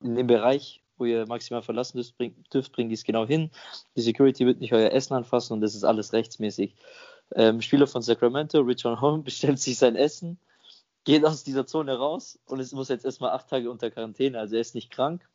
in 0.01 0.15
den 0.15 0.27
Bereich, 0.27 0.80
wo 1.01 1.05
ihr 1.05 1.27
maximal 1.27 1.63
verlassen 1.63 1.97
dürft, 1.97 2.17
bring, 2.17 2.35
dürft 2.53 2.71
bringen 2.71 2.89
die 2.89 2.95
es 2.95 3.03
genau 3.03 3.25
hin. 3.25 3.49
Die 3.97 4.01
Security 4.01 4.45
wird 4.45 4.61
nicht 4.61 4.71
euer 4.71 4.91
Essen 4.91 5.15
anfassen 5.15 5.53
und 5.53 5.61
das 5.61 5.75
ist 5.75 5.83
alles 5.83 6.13
rechtsmäßig. 6.13 6.75
Ähm, 7.35 7.61
Spieler 7.61 7.87
von 7.87 8.01
Sacramento, 8.01 8.61
Richard 8.61 9.01
Holm, 9.01 9.23
bestellt 9.25 9.59
sich 9.59 9.77
sein 9.77 9.95
Essen, 9.95 10.39
geht 11.03 11.25
aus 11.25 11.43
dieser 11.43 11.65
Zone 11.65 11.97
raus 11.97 12.39
und 12.45 12.59
es 12.59 12.71
muss 12.71 12.89
jetzt 12.89 13.03
erstmal 13.03 13.31
acht 13.31 13.49
Tage 13.49 13.69
unter 13.69 13.89
Quarantäne. 13.89 14.39
Also 14.39 14.55
er 14.55 14.61
ist 14.61 14.75
nicht 14.75 14.91
krank, 14.91 15.27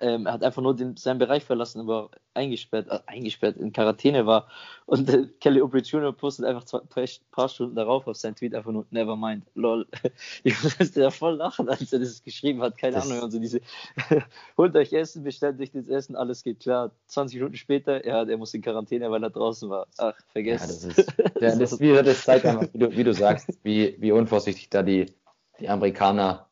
ähm, 0.00 0.26
er 0.26 0.34
hat 0.34 0.42
einfach 0.42 0.62
nur 0.62 0.74
den, 0.74 0.96
seinen 0.96 1.18
Bereich 1.18 1.44
verlassen, 1.44 1.80
aber 1.80 2.10
eingesperrt, 2.34 2.88
äh, 2.88 3.00
eingesperrt 3.06 3.56
in 3.56 3.72
Quarantäne 3.72 4.26
war. 4.26 4.48
Und 4.86 5.08
äh, 5.08 5.26
Kelly 5.40 5.60
Oubre 5.60 5.78
Jr. 5.78 6.12
postet 6.12 6.46
einfach 6.46 6.64
zwei 6.64 6.80
paar, 6.80 7.04
paar 7.30 7.48
Stunden 7.48 7.74
darauf 7.74 8.06
auf 8.06 8.16
seinen 8.16 8.36
Tweet 8.36 8.54
einfach 8.54 8.72
nur 8.72 8.86
Nevermind, 8.90 9.44
lol. 9.54 9.86
Ich 10.44 10.62
musste 10.62 11.00
ja 11.00 11.10
voll 11.10 11.36
lachen, 11.36 11.68
als 11.68 11.92
er 11.92 11.98
das 11.98 12.22
geschrieben 12.22 12.62
hat, 12.62 12.78
keine 12.78 12.96
das 12.96 13.06
Ahnung. 13.06 13.22
Also 13.22 13.38
diese 13.38 13.60
holt 14.56 14.76
euch 14.76 14.92
Essen, 14.92 15.24
bestellt 15.24 15.60
euch 15.60 15.72
das 15.72 15.88
Essen, 15.88 16.16
alles 16.16 16.42
geht 16.42 16.60
klar. 16.60 16.90
20 17.08 17.38
Minuten 17.38 17.56
später, 17.56 18.06
ja, 18.06 18.24
der 18.24 18.36
muss 18.36 18.54
in 18.54 18.62
Quarantäne, 18.62 19.10
weil 19.10 19.22
er 19.22 19.30
draußen 19.30 19.68
war. 19.68 19.86
Ach, 19.98 20.14
vergesst. 20.32 20.84
Ja, 20.84 20.88
das 20.88 20.98
ist, 20.98 21.14
ja, 21.40 21.56
das, 21.56 21.80
wie, 21.80 21.92
das 21.92 22.24
zeigt 22.24 22.44
einfach, 22.46 22.68
wie 22.72 22.78
du, 22.78 22.96
wie 22.96 23.04
du 23.04 23.12
sagst, 23.12 23.48
wie, 23.62 23.96
wie 23.98 24.12
unvorsichtig 24.12 24.70
da 24.70 24.82
die, 24.82 25.06
die 25.58 25.68
Amerikaner 25.68 26.46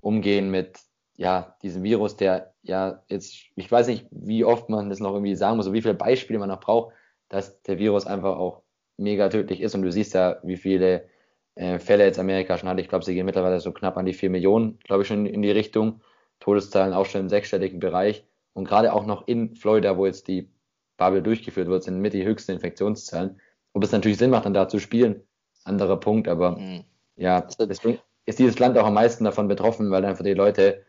umgehen 0.00 0.50
mit 0.50 0.78
ja, 1.16 1.56
diesem 1.62 1.82
Virus, 1.82 2.16
der 2.16 2.52
ja 2.62 3.02
jetzt, 3.08 3.34
ich 3.54 3.70
weiß 3.70 3.86
nicht, 3.86 4.06
wie 4.10 4.44
oft 4.44 4.68
man 4.68 4.88
das 4.88 5.00
noch 5.00 5.12
irgendwie 5.12 5.36
sagen 5.36 5.56
muss, 5.56 5.66
oder 5.66 5.74
wie 5.74 5.82
viele 5.82 5.94
Beispiele 5.94 6.38
man 6.38 6.48
noch 6.48 6.60
braucht, 6.60 6.94
dass 7.28 7.62
der 7.62 7.78
Virus 7.78 8.06
einfach 8.06 8.36
auch 8.36 8.62
mega 8.96 9.28
tödlich 9.28 9.60
ist. 9.60 9.74
Und 9.74 9.82
du 9.82 9.92
siehst 9.92 10.14
ja, 10.14 10.38
wie 10.42 10.56
viele 10.56 11.08
äh, 11.54 11.78
Fälle 11.78 12.04
jetzt 12.04 12.18
Amerika 12.18 12.58
schon 12.58 12.68
hat. 12.68 12.80
Ich 12.80 12.88
glaube, 12.88 13.04
sie 13.04 13.14
gehen 13.14 13.26
mittlerweile 13.26 13.60
so 13.60 13.72
knapp 13.72 13.96
an 13.96 14.06
die 14.06 14.12
4 14.12 14.30
Millionen, 14.30 14.78
glaube 14.80 15.02
ich, 15.02 15.08
schon 15.08 15.26
in 15.26 15.42
die 15.42 15.50
Richtung. 15.50 16.00
Todeszahlen 16.40 16.92
auch 16.92 17.06
schon 17.06 17.22
im 17.22 17.28
sechsstelligen 17.28 17.80
Bereich. 17.80 18.24
Und 18.52 18.66
gerade 18.66 18.92
auch 18.92 19.06
noch 19.06 19.26
in 19.26 19.54
Florida, 19.56 19.96
wo 19.96 20.06
jetzt 20.06 20.28
die 20.28 20.50
Bubble 20.96 21.22
durchgeführt 21.22 21.68
wird, 21.68 21.84
sind 21.84 22.00
mit 22.00 22.12
die 22.12 22.24
höchsten 22.24 22.52
Infektionszahlen. 22.52 23.40
Ob 23.72 23.82
es 23.82 23.92
natürlich 23.92 24.18
Sinn 24.18 24.30
macht, 24.30 24.46
dann 24.46 24.54
da 24.54 24.68
zu 24.68 24.78
spielen, 24.78 25.22
anderer 25.64 25.98
Punkt. 25.98 26.28
Aber 26.28 26.52
mhm. 26.52 26.84
ja, 27.16 27.46
deswegen 27.60 27.98
ist 28.26 28.38
dieses 28.38 28.58
Land 28.58 28.78
auch 28.78 28.86
am 28.86 28.94
meisten 28.94 29.24
davon 29.24 29.48
betroffen, 29.48 29.90
weil 29.90 30.04
einfach 30.04 30.24
die 30.24 30.34
Leute 30.34 30.84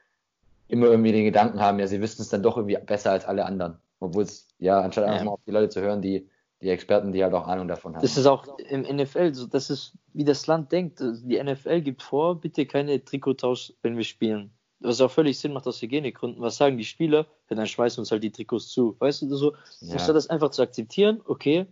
immer 0.68 0.88
irgendwie 0.88 1.12
den 1.12 1.26
Gedanken 1.26 1.60
haben, 1.60 1.80
ja, 1.80 1.88
sie 1.88 2.02
wüssten 2.02 2.22
es 2.22 2.30
dann 2.30 2.44
doch 2.44 2.58
irgendwie 2.58 2.78
besser 2.78 3.12
als 3.12 3.26
alle 3.26 3.46
anderen. 3.46 3.78
Obwohl 4.00 4.24
es, 4.24 4.48
ja, 4.60 4.82
anstatt 4.82 5.06
einfach 5.06 5.20
ja. 5.20 5.26
mal 5.26 5.32
auf 5.32 5.44
die 5.46 5.52
Leute 5.52 5.70
zu 5.70 5.82
hören, 5.82 6.02
die, 6.02 6.28
die 6.62 6.70
Experten, 6.70 7.12
die 7.12 7.24
halt 7.24 7.34
auch 7.34 7.48
Ahnung 7.48 7.68
davon 7.68 7.96
haben. 7.96 8.02
Das 8.02 8.18
ist 8.18 8.26
auch 8.26 8.58
im 8.58 8.82
NFL 8.82 9.34
so, 9.34 9.48
das 9.48 9.70
ist, 9.70 9.94
wie 10.14 10.24
das 10.24 10.48
Land 10.48 10.72
denkt. 10.72 11.02
Die 11.02 11.42
NFL 11.42 11.82
gibt 11.82 12.02
vor, 12.02 12.40
bitte 12.40 12.66
keine 12.66 13.04
Trikottausch, 13.04 13.74
wenn 13.82 13.98
wir 13.98 14.04
spielen. 14.04 14.52
Was 14.80 15.02
auch 15.02 15.12
völlig 15.12 15.40
Sinn 15.40 15.54
macht 15.54 15.68
aus 15.68 15.82
Hygienegründen. 15.82 16.42
Was 16.42 16.58
sagen 16.58 16.78
die 16.78 16.86
Spieler? 16.86 17.28
Ja, 17.50 17.56
dann 17.56 17.66
schmeißen 17.66 18.02
uns 18.02 18.12
halt 18.12 18.24
die 18.24 18.32
Trikots 18.32 18.68
zu. 18.68 18.96
Weißt 19.00 19.22
du, 19.22 19.36
so, 19.36 19.54
ja. 19.82 19.94
anstatt 19.94 20.16
das 20.16 20.30
einfach 20.30 20.52
zu 20.52 20.62
akzeptieren, 20.62 21.22
okay, 21.26 21.66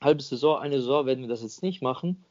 halbe 0.00 0.22
Saison, 0.22 0.58
eine 0.58 0.76
Saison 0.76 1.06
werden 1.06 1.22
wir 1.22 1.28
das 1.28 1.42
jetzt 1.42 1.62
nicht 1.62 1.82
machen. 1.82 2.24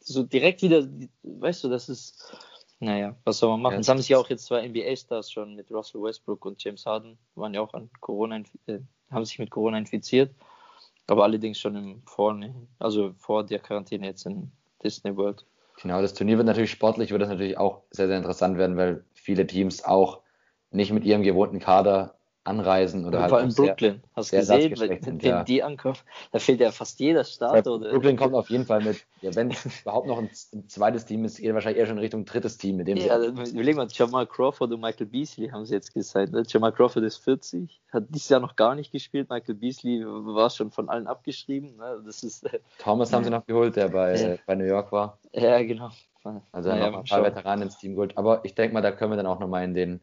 So 0.00 0.22
direkt 0.22 0.62
wieder, 0.62 0.88
weißt 1.22 1.64
du, 1.64 1.68
das 1.68 1.88
ist, 1.88 2.34
naja, 2.80 3.14
was 3.24 3.38
soll 3.38 3.50
man 3.50 3.62
machen? 3.62 3.74
Ja, 3.74 3.80
es 3.80 3.88
haben 3.88 3.98
sich 3.98 4.08
ja 4.08 4.18
auch 4.18 4.28
jetzt 4.30 4.46
zwei 4.46 4.66
NBA-Stars 4.66 5.30
schon 5.30 5.54
mit 5.54 5.70
Russell 5.70 6.02
Westbrook 6.02 6.44
und 6.46 6.62
James 6.64 6.86
Harden, 6.86 7.18
waren 7.34 7.54
ja 7.54 7.60
auch 7.60 7.74
an 7.74 7.90
Corona, 8.00 8.42
äh, 8.66 8.78
haben 9.10 9.24
sich 9.24 9.38
mit 9.38 9.50
Corona 9.50 9.78
infiziert, 9.78 10.34
aber 11.06 11.24
allerdings 11.24 11.58
schon 11.58 11.76
im 11.76 12.02
Vorne, 12.06 12.54
also 12.78 13.12
vor 13.18 13.44
der 13.44 13.58
Quarantäne 13.58 14.06
jetzt 14.06 14.24
in 14.24 14.50
Disney 14.82 15.14
World. 15.14 15.44
Genau, 15.82 16.00
das 16.00 16.14
Turnier 16.14 16.38
wird 16.38 16.46
natürlich 16.46 16.70
sportlich, 16.70 17.10
wird 17.10 17.22
das 17.22 17.28
natürlich 17.28 17.58
auch 17.58 17.82
sehr, 17.90 18.06
sehr 18.06 18.16
interessant 18.16 18.58
werden, 18.58 18.76
weil 18.76 19.04
viele 19.12 19.46
Teams 19.46 19.84
auch 19.84 20.20
nicht 20.70 20.92
mit 20.92 21.04
ihrem 21.04 21.22
gewohnten 21.22 21.58
Kader 21.58 22.14
anreisen 22.50 23.06
oder 23.06 23.20
halt. 23.20 23.30
Vor 23.30 23.38
allem 23.38 23.54
Brooklyn. 23.54 24.02
Hast 24.14 24.32
du 24.32 24.36
gesehen, 24.36 24.74
wenn, 24.78 25.18
ja. 25.20 25.44
die 25.44 25.62
ankommen, 25.62 25.96
da 26.32 26.38
fehlt 26.38 26.60
ja 26.60 26.72
fast 26.72 27.00
jeder 27.00 27.24
Start. 27.24 27.64
Ja, 27.64 27.72
oder? 27.72 27.90
Brooklyn 27.90 28.16
kommt 28.16 28.34
auf 28.34 28.50
jeden 28.50 28.66
Fall 28.66 28.82
mit, 28.82 29.06
ja, 29.22 29.34
wenn 29.34 29.50
es 29.50 29.64
überhaupt 29.82 30.08
noch 30.08 30.18
ein, 30.18 30.28
ein, 30.52 30.68
zweites 30.68 31.06
Team 31.06 31.24
ist, 31.24 31.38
geht 31.38 31.54
wahrscheinlich 31.54 31.78
eher 31.78 31.86
schon 31.86 31.96
in 31.96 32.02
Richtung 32.02 32.24
drittes 32.24 32.58
Team. 32.58 32.76
Mit 32.76 32.88
dem 32.88 32.96
ja, 32.98 33.18
überleg 33.18 33.76
mal, 33.76 33.86
Jamal 33.90 34.26
Crawford 34.26 34.72
und 34.72 34.80
Michael 34.80 35.06
Beasley 35.06 35.48
haben 35.48 35.64
sie 35.64 35.74
jetzt 35.74 35.94
gesagt. 35.94 36.32
Ne? 36.32 36.42
Jamal 36.46 36.72
Crawford 36.72 37.04
ist 37.04 37.18
40, 37.18 37.80
hat 37.92 38.04
dieses 38.08 38.28
Jahr 38.28 38.40
noch 38.40 38.56
gar 38.56 38.74
nicht 38.74 38.92
gespielt. 38.92 39.30
Michael 39.30 39.54
Beasley 39.54 40.04
war 40.04 40.50
schon 40.50 40.70
von 40.70 40.88
allen 40.88 41.06
abgeschrieben. 41.06 41.76
Ne? 41.76 42.02
Das 42.04 42.22
ist, 42.22 42.46
Thomas 42.78 43.12
haben 43.12 43.24
sie 43.24 43.30
noch 43.30 43.46
geholt, 43.46 43.76
der 43.76 43.88
bei, 43.88 44.38
bei 44.46 44.54
New 44.56 44.64
York 44.64 44.92
war. 44.92 45.18
Ja, 45.32 45.62
genau. 45.62 45.90
Also 46.52 46.68
ja, 46.68 46.90
noch 46.90 46.98
ein 46.98 47.04
paar 47.04 47.22
Veteranen 47.22 47.62
ins 47.62 47.78
Team 47.78 47.94
geholt. 47.94 48.18
Aber 48.18 48.44
ich 48.44 48.54
denke 48.54 48.74
mal, 48.74 48.82
da 48.82 48.92
können 48.92 49.12
wir 49.12 49.16
dann 49.16 49.26
auch 49.26 49.40
nochmal 49.40 49.64
in 49.64 49.74
den 49.74 50.00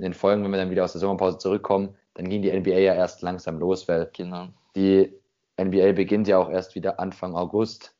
in 0.00 0.12
den 0.12 0.14
Folgen, 0.14 0.42
wenn 0.42 0.50
wir 0.50 0.58
dann 0.58 0.70
wieder 0.70 0.84
aus 0.84 0.92
der 0.92 1.00
Sommerpause 1.00 1.38
zurückkommen, 1.38 1.94
dann 2.14 2.28
ging 2.28 2.42
die 2.42 2.50
NBA 2.50 2.78
ja 2.78 2.94
erst 2.94 3.22
langsam 3.22 3.58
los, 3.58 3.86
weil 3.86 4.10
genau. 4.14 4.48
die 4.74 5.12
NBA 5.60 5.92
beginnt 5.92 6.26
ja 6.26 6.38
auch 6.38 6.50
erst 6.50 6.74
wieder 6.74 6.98
Anfang 6.98 7.34
August. 7.34 7.94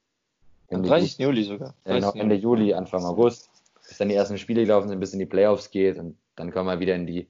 Am 0.70 0.82
30. 0.82 1.18
Juli 1.18 1.44
sogar. 1.44 1.74
Ja, 1.84 1.94
genau, 1.94 2.12
Ende 2.12 2.36
Juli, 2.36 2.72
Anfang 2.72 3.04
August. 3.04 3.50
Bis 3.86 3.98
dann 3.98 4.08
die 4.08 4.14
ersten 4.14 4.38
Spiele 4.38 4.62
gelaufen 4.62 4.88
sind, 4.88 5.00
bis 5.00 5.12
in 5.12 5.18
die 5.18 5.26
Playoffs 5.26 5.70
geht 5.70 5.98
und 5.98 6.16
dann 6.36 6.52
kommen 6.52 6.68
wir 6.68 6.80
wieder 6.80 6.94
in 6.94 7.06
die, 7.06 7.28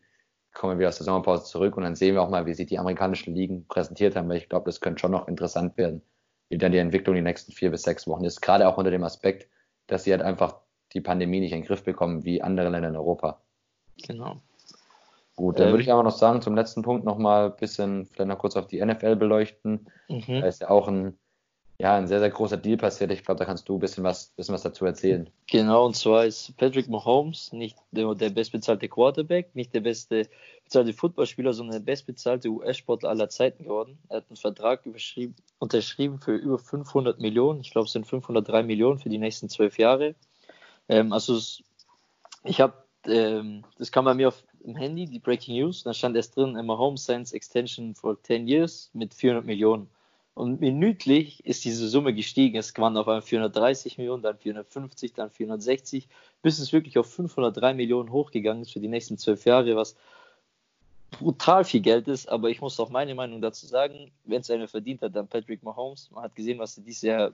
kommen 0.54 0.74
wir 0.74 0.78
wieder 0.78 0.88
aus 0.88 0.98
der 0.98 1.06
Sommerpause 1.06 1.44
zurück 1.44 1.76
und 1.76 1.82
dann 1.82 1.96
sehen 1.96 2.14
wir 2.14 2.22
auch 2.22 2.28
mal, 2.28 2.46
wie 2.46 2.54
sich 2.54 2.66
die 2.66 2.78
amerikanischen 2.78 3.34
Ligen 3.34 3.66
präsentiert 3.66 4.14
haben, 4.14 4.28
weil 4.28 4.36
ich 4.36 4.48
glaube, 4.48 4.66
das 4.66 4.80
könnte 4.80 5.00
schon 5.00 5.10
noch 5.10 5.26
interessant 5.26 5.76
werden, 5.76 6.02
wie 6.48 6.58
dann 6.58 6.70
die 6.70 6.78
Entwicklung 6.78 7.16
die 7.16 7.22
nächsten 7.22 7.52
vier 7.52 7.70
bis 7.70 7.82
sechs 7.82 8.06
Wochen 8.06 8.24
ist. 8.24 8.40
Gerade 8.40 8.68
auch 8.68 8.76
unter 8.76 8.90
dem 8.90 9.02
Aspekt, 9.04 9.48
dass 9.86 10.04
sie 10.04 10.12
halt 10.12 10.22
einfach 10.22 10.60
die 10.92 11.00
Pandemie 11.00 11.40
nicht 11.40 11.52
in 11.52 11.60
den 11.60 11.66
Griff 11.66 11.82
bekommen 11.82 12.24
wie 12.24 12.42
andere 12.42 12.68
Länder 12.68 12.88
in 12.88 12.96
Europa. 12.96 13.40
Genau. 14.06 14.42
Gut, 15.40 15.58
dann 15.58 15.68
ähm, 15.68 15.72
würde 15.72 15.82
ich 15.82 15.90
aber 15.90 16.02
noch 16.02 16.16
sagen, 16.16 16.42
zum 16.42 16.54
letzten 16.54 16.82
Punkt 16.82 17.06
noch 17.06 17.16
mal 17.16 17.46
ein 17.46 17.56
bisschen, 17.56 18.04
vielleicht 18.04 18.28
noch 18.28 18.38
kurz 18.38 18.56
auf 18.56 18.66
die 18.66 18.84
NFL 18.84 19.16
beleuchten. 19.16 19.86
Mhm. 20.08 20.40
Da 20.40 20.46
ist 20.46 20.60
ja 20.60 20.68
auch 20.68 20.86
ein 20.86 21.18
ja, 21.78 21.96
ein 21.96 22.06
sehr, 22.06 22.20
sehr 22.20 22.28
großer 22.28 22.58
Deal 22.58 22.76
passiert. 22.76 23.10
Ich 23.10 23.24
glaube, 23.24 23.38
da 23.38 23.46
kannst 23.46 23.66
du 23.66 23.76
ein 23.76 23.80
bisschen 23.80 24.04
was, 24.04 24.34
bisschen 24.36 24.52
was 24.52 24.60
dazu 24.60 24.84
erzählen. 24.84 25.30
Genau, 25.46 25.86
und 25.86 25.96
zwar 25.96 26.26
ist 26.26 26.54
Patrick 26.58 26.90
Mahomes 26.90 27.54
nicht 27.54 27.78
der, 27.90 28.14
der 28.14 28.28
bestbezahlte 28.28 28.86
Quarterback, 28.86 29.54
nicht 29.54 29.72
der 29.72 29.80
beste 29.80 30.28
bezahlte 30.62 30.92
Footballspieler, 30.92 31.54
sondern 31.54 31.72
der 31.72 31.90
bestbezahlte 31.90 32.50
US-Sportler 32.50 33.08
aller 33.08 33.30
Zeiten 33.30 33.64
geworden. 33.64 33.98
Er 34.10 34.18
hat 34.18 34.26
einen 34.28 34.36
Vertrag 34.36 34.82
unterschrieben 35.58 36.20
für 36.20 36.34
über 36.34 36.58
500 36.58 37.18
Millionen. 37.18 37.60
Ich 37.60 37.70
glaube, 37.70 37.86
es 37.86 37.92
sind 37.92 38.06
503 38.06 38.62
Millionen 38.62 38.98
für 38.98 39.08
die 39.08 39.16
nächsten 39.16 39.48
zwölf 39.48 39.78
Jahre. 39.78 40.14
Ähm, 40.90 41.14
also, 41.14 41.40
ich 42.44 42.60
habe, 42.60 42.74
ähm, 43.06 43.64
das 43.78 43.90
kam 43.90 44.04
bei 44.04 44.12
mir 44.12 44.28
auf 44.28 44.44
dem 44.64 44.76
Handy, 44.76 45.06
die 45.06 45.18
Breaking 45.18 45.56
News, 45.56 45.82
da 45.82 45.94
stand 45.94 46.16
erst 46.16 46.36
drin, 46.36 46.52
Mahomes 46.52 47.02
Science 47.02 47.32
Extension 47.32 47.94
for 47.94 48.22
10 48.22 48.46
Years 48.46 48.90
mit 48.92 49.14
400 49.14 49.44
Millionen. 49.44 49.88
Und 50.34 50.60
minütlich 50.60 51.44
ist 51.44 51.64
diese 51.64 51.88
Summe 51.88 52.14
gestiegen. 52.14 52.56
Es 52.56 52.76
waren 52.78 52.96
auf 52.96 53.08
einmal 53.08 53.22
430 53.22 53.98
Millionen, 53.98 54.22
dann 54.22 54.38
450, 54.38 55.12
dann 55.12 55.30
460, 55.30 56.08
bis 56.42 56.58
es 56.58 56.72
wirklich 56.72 56.98
auf 56.98 57.12
503 57.12 57.74
Millionen 57.74 58.10
hochgegangen 58.10 58.62
ist 58.62 58.72
für 58.72 58.80
die 58.80 58.88
nächsten 58.88 59.18
zwölf 59.18 59.44
Jahre, 59.44 59.76
was 59.76 59.96
brutal 61.10 61.64
viel 61.64 61.80
Geld 61.80 62.08
ist. 62.08 62.28
Aber 62.28 62.48
ich 62.48 62.60
muss 62.60 62.78
auch 62.80 62.90
meine 62.90 63.14
Meinung 63.14 63.42
dazu 63.42 63.66
sagen, 63.66 64.12
wenn 64.24 64.40
es 64.40 64.50
einer 64.50 64.68
verdient 64.68 65.02
hat, 65.02 65.16
dann 65.16 65.28
Patrick 65.28 65.62
Mahomes. 65.62 66.10
Man 66.10 66.24
hat 66.24 66.34
gesehen, 66.34 66.58
was 66.58 66.78
er 66.78 66.84
dieses 66.84 67.02
Jahr 67.02 67.32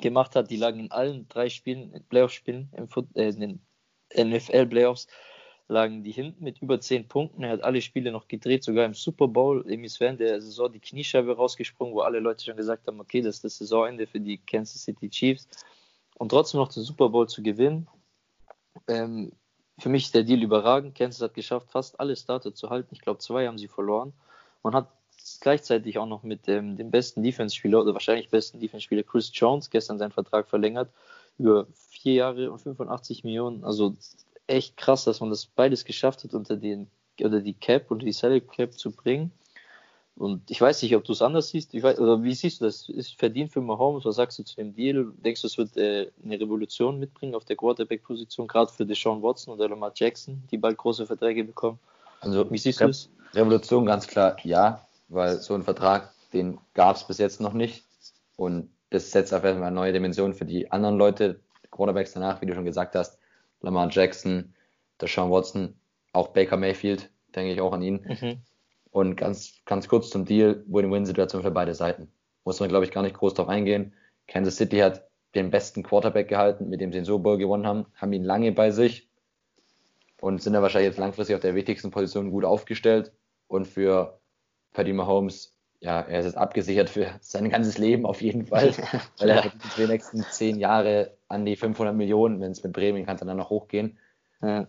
gemacht 0.00 0.36
hat. 0.36 0.50
Die 0.50 0.56
lagen 0.56 0.80
in 0.80 0.90
allen 0.90 1.28
drei 1.28 1.48
Spielen, 1.48 1.92
Playoff-Spielen, 2.08 2.70
äh, 3.14 3.28
in 3.28 3.40
den 3.40 3.60
NFL-Playoffs 4.16 5.08
lagen 5.68 6.02
die 6.02 6.12
hinten 6.12 6.44
mit 6.44 6.60
über 6.60 6.80
10 6.80 7.08
Punkten. 7.08 7.42
Er 7.42 7.50
hat 7.50 7.64
alle 7.64 7.80
Spiele 7.80 8.12
noch 8.12 8.28
gedreht, 8.28 8.64
sogar 8.64 8.84
im 8.84 8.94
Super 8.94 9.28
Bowl. 9.28 9.64
Im 9.70 9.82
während 9.98 10.20
der 10.20 10.40
Saison 10.40 10.72
die 10.72 10.80
Kniescheibe 10.80 11.36
rausgesprungen, 11.36 11.94
wo 11.94 12.00
alle 12.00 12.20
Leute 12.20 12.44
schon 12.44 12.56
gesagt 12.56 12.86
haben, 12.86 13.00
okay, 13.00 13.20
das 13.20 13.36
ist 13.36 13.44
das 13.44 13.58
Saisonende 13.58 14.06
für 14.06 14.20
die 14.20 14.38
Kansas 14.38 14.82
City 14.82 15.08
Chiefs. 15.08 15.48
Und 16.18 16.30
trotzdem 16.30 16.60
noch 16.60 16.68
den 16.68 16.82
Super 16.82 17.08
Bowl 17.08 17.28
zu 17.28 17.42
gewinnen. 17.42 17.88
Ähm, 18.88 19.32
für 19.78 19.88
mich 19.88 20.04
ist 20.04 20.14
der 20.14 20.24
Deal 20.24 20.42
überragend. 20.42 20.94
Kansas 20.94 21.22
hat 21.22 21.34
geschafft, 21.34 21.70
fast 21.70 21.98
alle 21.98 22.16
Starter 22.16 22.54
zu 22.54 22.70
halten. 22.70 22.94
Ich 22.94 23.00
glaube, 23.00 23.18
zwei 23.18 23.46
haben 23.46 23.58
sie 23.58 23.68
verloren. 23.68 24.12
Man 24.62 24.74
hat 24.74 24.88
gleichzeitig 25.40 25.98
auch 25.98 26.06
noch 26.06 26.22
mit 26.22 26.48
ähm, 26.48 26.76
dem 26.76 26.90
besten 26.90 27.22
Defense-Spieler 27.22 27.80
oder 27.80 27.94
wahrscheinlich 27.94 28.28
besten 28.28 28.60
Defense-Spieler 28.60 29.02
Chris 29.02 29.30
Jones 29.32 29.70
gestern 29.70 29.98
seinen 29.98 30.12
Vertrag 30.12 30.48
verlängert 30.48 30.90
über 31.38 31.66
vier 31.72 32.14
Jahre 32.14 32.50
und 32.50 32.58
85 32.58 33.24
Millionen. 33.24 33.64
Also 33.64 33.96
echt 34.46 34.76
krass, 34.76 35.04
dass 35.04 35.20
man 35.20 35.30
das 35.30 35.46
beides 35.46 35.84
geschafft 35.84 36.24
hat, 36.24 36.34
unter 36.34 36.56
den 36.56 36.88
oder 37.20 37.40
die 37.40 37.54
Cap 37.54 37.90
und 37.90 38.02
die 38.02 38.12
Salary 38.12 38.40
Cap 38.40 38.78
zu 38.78 38.90
bringen. 38.90 39.32
Und 40.16 40.50
ich 40.50 40.60
weiß 40.60 40.82
nicht, 40.82 40.94
ob 40.94 41.04
du 41.04 41.12
es 41.12 41.22
anders 41.22 41.48
siehst. 41.48 41.72
Weiß, 41.74 41.98
oder 41.98 42.22
wie 42.22 42.34
siehst 42.34 42.60
du 42.60 42.66
das? 42.66 42.88
Ist 42.88 43.18
verdient 43.18 43.52
für 43.52 43.60
Mahomes? 43.60 44.04
Was 44.04 44.16
sagst 44.16 44.38
du 44.38 44.42
zu 44.42 44.56
dem 44.56 44.74
Deal? 44.74 45.10
Denkst 45.24 45.40
du, 45.40 45.46
es 45.46 45.56
wird 45.56 45.76
äh, 45.76 46.10
eine 46.22 46.38
Revolution 46.38 46.98
mitbringen 46.98 47.34
auf 47.34 47.44
der 47.44 47.56
Quarterback-Position, 47.56 48.46
gerade 48.46 48.70
für 48.70 48.84
Deshaun 48.84 49.22
Watson 49.22 49.54
oder 49.54 49.68
Lamar 49.68 49.92
Jackson, 49.94 50.42
die 50.50 50.58
bald 50.58 50.76
große 50.76 51.06
Verträge 51.06 51.44
bekommen? 51.44 51.78
Also, 52.20 52.50
wie 52.50 52.58
siehst 52.58 52.80
Re 52.80 52.84
du 52.84 52.90
es? 52.90 53.08
Revolution 53.34 53.86
ganz 53.86 54.06
klar 54.06 54.36
ja, 54.44 54.86
weil 55.08 55.38
so 55.38 55.54
ein 55.54 55.62
Vertrag, 55.62 56.12
den 56.32 56.58
gab 56.74 56.96
es 56.96 57.04
bis 57.04 57.18
jetzt 57.18 57.40
noch 57.40 57.54
nicht. 57.54 57.84
Und 58.36 58.70
das 58.90 59.10
setzt 59.10 59.32
auf 59.32 59.44
einmal 59.44 59.68
eine 59.68 59.74
neue 59.74 59.92
Dimension 59.92 60.34
für 60.34 60.44
die 60.44 60.70
anderen 60.70 60.98
Leute, 60.98 61.40
Quarterbacks 61.70 62.12
danach, 62.12 62.42
wie 62.42 62.46
du 62.46 62.54
schon 62.54 62.66
gesagt 62.66 62.94
hast. 62.94 63.18
Lamar 63.62 63.88
Jackson, 63.90 64.54
der 65.00 65.08
Sean 65.08 65.30
Watson, 65.30 65.74
auch 66.12 66.28
Baker 66.28 66.56
Mayfield, 66.56 67.10
denke 67.34 67.52
ich 67.52 67.60
auch 67.60 67.72
an 67.72 67.82
ihn. 67.82 68.06
Mhm. 68.20 68.42
Und 68.90 69.16
ganz, 69.16 69.62
ganz 69.64 69.88
kurz 69.88 70.10
zum 70.10 70.26
Deal, 70.26 70.62
Win-Win-Situation 70.66 71.42
für 71.42 71.50
beide 71.50 71.74
Seiten. 71.74 72.12
Muss 72.44 72.60
man, 72.60 72.68
glaube 72.68 72.84
ich, 72.84 72.90
gar 72.90 73.02
nicht 73.02 73.16
groß 73.16 73.34
drauf 73.34 73.48
eingehen. 73.48 73.94
Kansas 74.26 74.56
City 74.56 74.78
hat 74.78 75.08
den 75.34 75.50
besten 75.50 75.82
Quarterback 75.82 76.28
gehalten, 76.28 76.68
mit 76.68 76.80
dem 76.80 76.92
sie 76.92 76.98
den 76.98 77.04
Super 77.04 77.22
Bowl 77.22 77.38
gewonnen 77.38 77.66
haben, 77.66 77.86
haben 77.94 78.12
ihn 78.12 78.24
lange 78.24 78.52
bei 78.52 78.70
sich 78.70 79.08
und 80.20 80.42
sind 80.42 80.52
da 80.52 80.62
wahrscheinlich 80.62 80.90
jetzt 80.90 80.98
langfristig 80.98 81.34
auf 81.34 81.42
der 81.42 81.54
wichtigsten 81.54 81.90
Position 81.90 82.30
gut 82.30 82.44
aufgestellt. 82.44 83.12
Und 83.48 83.66
für 83.66 84.20
Paddy 84.72 84.92
Mahomes, 84.92 85.51
ja, 85.82 86.00
er 86.00 86.20
ist 86.20 86.26
jetzt 86.26 86.36
abgesichert 86.36 86.88
für 86.88 87.08
sein 87.20 87.50
ganzes 87.50 87.76
Leben 87.76 88.06
auf 88.06 88.22
jeden 88.22 88.46
Fall, 88.46 88.72
weil 89.18 89.28
er 89.28 89.44
hat 89.44 89.52
die 89.76 89.86
nächsten 89.86 90.22
zehn 90.22 90.58
Jahre 90.58 91.16
an 91.26 91.44
die 91.44 91.56
500 91.56 91.94
Millionen, 91.94 92.40
wenn 92.40 92.52
es 92.52 92.62
mit 92.62 92.72
Bremen 92.72 93.04
kann, 93.04 93.16
dann 93.16 93.36
noch 93.36 93.50
hochgehen. 93.50 93.98
Ja. 94.40 94.68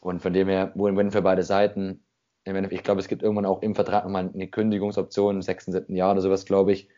Und 0.00 0.20
von 0.20 0.32
dem 0.32 0.48
her, 0.48 0.72
Win-Win 0.74 1.12
für 1.12 1.22
beide 1.22 1.44
Seiten. 1.44 2.02
Ich 2.44 2.82
glaube, 2.82 3.00
es 3.00 3.08
gibt 3.08 3.22
irgendwann 3.22 3.46
auch 3.46 3.62
im 3.62 3.74
Vertrag 3.74 4.04
nochmal 4.04 4.30
eine 4.32 4.48
Kündigungsoption 4.48 5.36
im 5.36 5.42
sechsten, 5.42 5.70
siebten 5.70 5.94
Jahr 5.94 6.12
oder 6.12 6.22
sowas, 6.22 6.44
glaube 6.44 6.72
ich. 6.72 6.88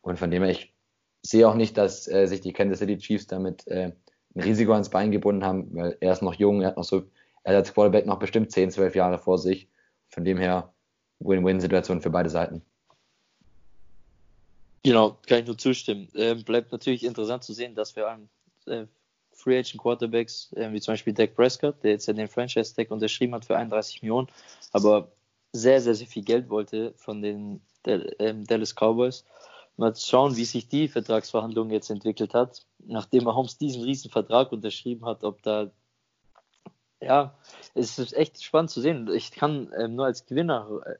Und 0.00 0.18
von 0.18 0.30
dem 0.30 0.42
her, 0.42 0.52
ich 0.52 0.74
sehe 1.22 1.48
auch 1.48 1.54
nicht, 1.54 1.76
dass 1.76 2.06
äh, 2.06 2.26
sich 2.26 2.40
die 2.40 2.52
Kansas 2.52 2.78
City 2.78 2.98
Chiefs 2.98 3.26
damit 3.26 3.66
äh, 3.66 3.92
ein 4.34 4.40
Risiko 4.40 4.72
ans 4.72 4.90
Bein 4.90 5.10
gebunden 5.10 5.44
haben, 5.44 5.74
weil 5.74 5.96
er 6.00 6.12
ist 6.12 6.22
noch 6.22 6.34
jung, 6.34 6.60
er 6.60 6.68
hat 6.68 6.76
noch 6.76 6.84
so, 6.84 7.04
er 7.42 7.54
hat 7.54 7.56
als 7.56 7.74
Quarterback 7.74 8.06
noch 8.06 8.18
bestimmt 8.18 8.52
10, 8.52 8.70
12 8.70 8.94
Jahre 8.94 9.18
vor 9.18 9.38
sich. 9.38 9.68
Von 10.08 10.24
dem 10.24 10.38
her, 10.38 10.72
Win-Win-Situation 11.20 12.00
für 12.00 12.10
beide 12.10 12.28
Seiten. 12.28 12.62
Genau, 14.82 15.18
kann 15.26 15.40
ich 15.40 15.46
nur 15.46 15.58
zustimmen. 15.58 16.08
Ähm, 16.14 16.44
bleibt 16.44 16.72
natürlich 16.72 17.04
interessant 17.04 17.44
zu 17.44 17.52
sehen, 17.52 17.74
dass 17.74 17.96
wir 17.96 18.08
an 18.08 18.28
äh, 18.66 18.86
Free 19.32 19.58
Agent 19.58 19.78
Quarterbacks, 19.78 20.52
äh, 20.54 20.72
wie 20.72 20.80
zum 20.80 20.92
Beispiel 20.92 21.12
Dak 21.12 21.34
Prescott, 21.34 21.82
der 21.82 21.92
jetzt 21.92 22.06
ja 22.06 22.12
den 22.12 22.28
Franchise 22.28 22.74
Tag 22.74 22.90
unterschrieben 22.90 23.34
hat 23.34 23.44
für 23.44 23.56
31 23.56 24.02
Millionen, 24.02 24.28
aber 24.72 25.12
sehr, 25.52 25.80
sehr, 25.80 25.94
sehr 25.94 26.06
viel 26.06 26.24
Geld 26.24 26.50
wollte 26.50 26.92
von 26.96 27.22
den 27.22 27.60
ähm, 27.86 28.44
Dallas 28.44 28.74
Cowboys. 28.74 29.24
Mal 29.76 29.94
schauen, 29.94 30.36
wie 30.36 30.44
sich 30.44 30.68
die 30.68 30.88
Vertragsverhandlung 30.88 31.70
jetzt 31.70 31.90
entwickelt 31.90 32.34
hat, 32.34 32.66
nachdem 32.78 33.24
Mahomes 33.24 33.58
diesen 33.58 33.82
riesen 33.84 34.10
Vertrag 34.10 34.50
unterschrieben 34.50 35.06
hat, 35.06 35.22
ob 35.22 35.42
da 35.42 35.70
ja, 37.00 37.38
es 37.74 37.98
ist 37.98 38.12
echt 38.12 38.42
spannend 38.42 38.70
zu 38.70 38.80
sehen. 38.80 39.08
Ich 39.14 39.30
kann 39.30 39.72
ähm, 39.78 39.94
nur 39.94 40.06
als 40.06 40.26
Gewinner 40.26 40.80
äh, 40.84 40.96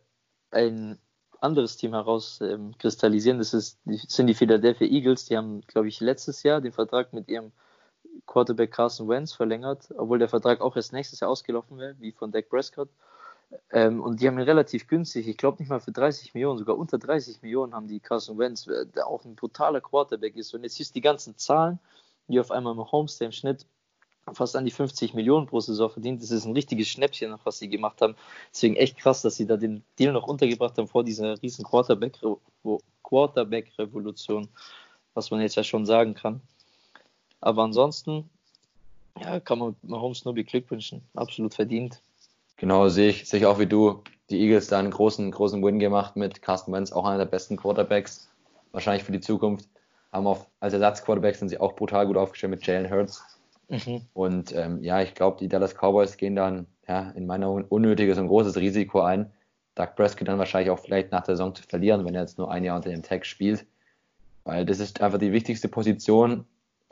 ein 0.51 0.99
anderes 1.41 1.77
Team 1.77 1.93
herauskristallisieren. 1.93 3.37
Ähm, 3.37 3.41
das, 3.41 3.55
ist, 3.55 3.79
sind 3.85 4.27
die 4.27 4.35
Philadelphia 4.35 4.87
Eagles. 4.87 5.27
Die 5.27 5.37
haben, 5.37 5.61
glaube 5.63 5.89
ich, 5.89 6.01
letztes 6.01 6.43
Jahr 6.43 6.61
den 6.61 6.73
Vertrag 6.73 7.13
mit 7.13 7.29
ihrem 7.29 7.53
Quarterback 8.27 8.73
Carson 8.73 9.09
Wentz 9.09 9.33
verlängert, 9.33 9.89
obwohl 9.97 10.19
der 10.19 10.29
Vertrag 10.29 10.61
auch 10.61 10.77
erst 10.77 10.93
nächstes 10.93 11.21
Jahr 11.21 11.31
ausgelaufen 11.31 11.79
wäre, 11.79 11.97
wie 11.99 12.13
von 12.13 12.33
Dak 12.33 12.49
Prescott. 12.49 12.89
Ähm, 13.71 14.03
und 14.03 14.21
die 14.21 14.27
haben 14.27 14.39
ihn 14.39 14.45
relativ 14.45 14.87
günstig, 14.89 15.27
ich 15.27 15.37
glaube 15.37 15.59
nicht 15.59 15.71
mal 15.71 15.81
für 15.81 15.93
30 15.93 16.35
Millionen, 16.35 16.59
sogar 16.59 16.77
unter 16.77 16.99
30 16.99 17.41
Millionen 17.43 17.75
haben 17.75 17.89
die 17.89 18.01
Carson 18.01 18.39
Wentz, 18.39 18.67
äh, 18.67 18.87
der 18.87 19.07
auch 19.07 19.25
ein 19.25 19.37
brutaler 19.37 19.81
Quarterback 19.81 20.37
ist. 20.37 20.53
Und 20.55 20.65
jetzt 20.65 20.77
siehst 20.77 20.91
du 20.91 20.95
die 20.95 21.01
ganzen 21.01 21.37
Zahlen, 21.39 21.79
die 22.29 22.41
auf 22.41 22.51
einmal 22.51 22.77
Holmes, 22.77 23.17
der 23.19 23.27
im 23.27 23.33
Schnitt 23.33 23.67
fast 24.35 24.57
an 24.57 24.65
die 24.65 24.71
50 24.71 25.15
Millionen 25.15 25.47
pro 25.47 25.61
Saison 25.61 25.91
verdient. 25.91 26.23
Das 26.23 26.31
ist 26.31 26.45
ein 26.45 26.53
richtiges 26.53 26.89
Schnäppchen, 26.89 27.35
was 27.45 27.59
sie 27.59 27.69
gemacht 27.69 28.01
haben. 28.01 28.15
Deswegen 28.53 28.77
echt 28.77 28.99
krass, 28.99 29.23
dass 29.23 29.37
sie 29.37 29.47
da 29.47 29.57
den 29.57 29.83
Deal 29.99 30.13
noch 30.13 30.27
untergebracht 30.27 30.77
haben 30.79 30.89
vor 30.89 31.05
dieser 31.05 31.41
riesen 31.43 31.65
Quarterback-Revolution, 31.65 34.49
was 35.15 35.31
man 35.31 35.41
jetzt 35.41 35.57
ja 35.57 35.65
schon 35.65 35.87
sagen 35.87 36.15
kann. 36.15 36.41
Aber 37.41 37.63
ansonsten, 37.63 38.29
ja, 39.21 39.41
kann 39.41 39.59
man 39.59 39.77
Mahomes 39.83 40.25
nur 40.25 40.35
beglückwünschen. 40.35 41.03
Absolut 41.15 41.55
verdient. 41.55 42.01
Genau, 42.57 42.89
sehe 42.89 43.11
ich, 43.11 43.29
sehe 43.29 43.41
ich 43.41 43.47
auch 43.47 43.59
wie 43.59 43.67
du. 43.67 44.03
Die 44.31 44.41
Eagles 44.41 44.67
da 44.67 44.79
einen 44.79 44.91
großen, 44.91 45.31
großen 45.31 45.63
Win 45.63 45.79
gemacht 45.79 46.17
mit 46.17 46.43
Carsten 46.43 46.73
Wentz, 46.73 46.93
auch 46.93 47.07
einer 47.07 47.19
der 47.19 47.25
besten 47.25 47.57
Quarterbacks, 47.57 48.29
wahrscheinlich 48.73 49.05
für 49.05 49.13
die 49.13 49.21
Zukunft. 49.21 49.69
Haben 50.13 50.27
auch 50.27 50.47
als 50.61 50.75
Ersatzquarterback 50.75 51.37
sind 51.37 51.49
sie 51.49 51.59
auch 51.59 51.75
brutal 51.75 52.07
gut 52.07 52.17
aufgestellt 52.17 52.51
mit 52.51 52.67
Jalen 52.67 52.91
Hurts. 52.91 53.23
Mhm. 53.69 54.03
Und 54.15 54.55
ähm, 54.55 54.83
ja, 54.83 55.03
ich 55.03 55.15
glaube, 55.15 55.39
die 55.39 55.49
Dallas 55.49 55.75
Cowboys 55.75 56.17
gehen 56.17 56.37
dann 56.37 56.67
ja, 56.87 57.11
in 57.11 57.27
meiner 57.27 57.49
Meinung 57.49 57.67
unnötiges 57.69 58.19
und 58.19 58.29
großes 58.29 58.57
Risiko 58.57 59.01
ein, 59.01 59.31
Doug 59.75 59.95
Prescott 59.95 60.27
dann 60.27 60.39
wahrscheinlich 60.39 60.71
auch 60.71 60.79
vielleicht 60.79 61.13
nach 61.13 61.23
der 61.23 61.37
Saison 61.37 61.55
zu 61.55 61.63
verlieren, 61.63 62.05
wenn 62.05 62.15
er 62.15 62.23
jetzt 62.23 62.39
nur 62.39 62.51
ein 62.51 62.65
Jahr 62.65 62.77
unter 62.77 62.91
dem 62.91 63.03
Tag 63.03 63.25
spielt. 63.25 63.67
Weil 64.45 64.65
das 64.65 64.81
ist 64.81 65.01
einfach 65.01 65.19
die 65.19 65.33
wichtigste 65.33 65.69
Position 65.69 66.47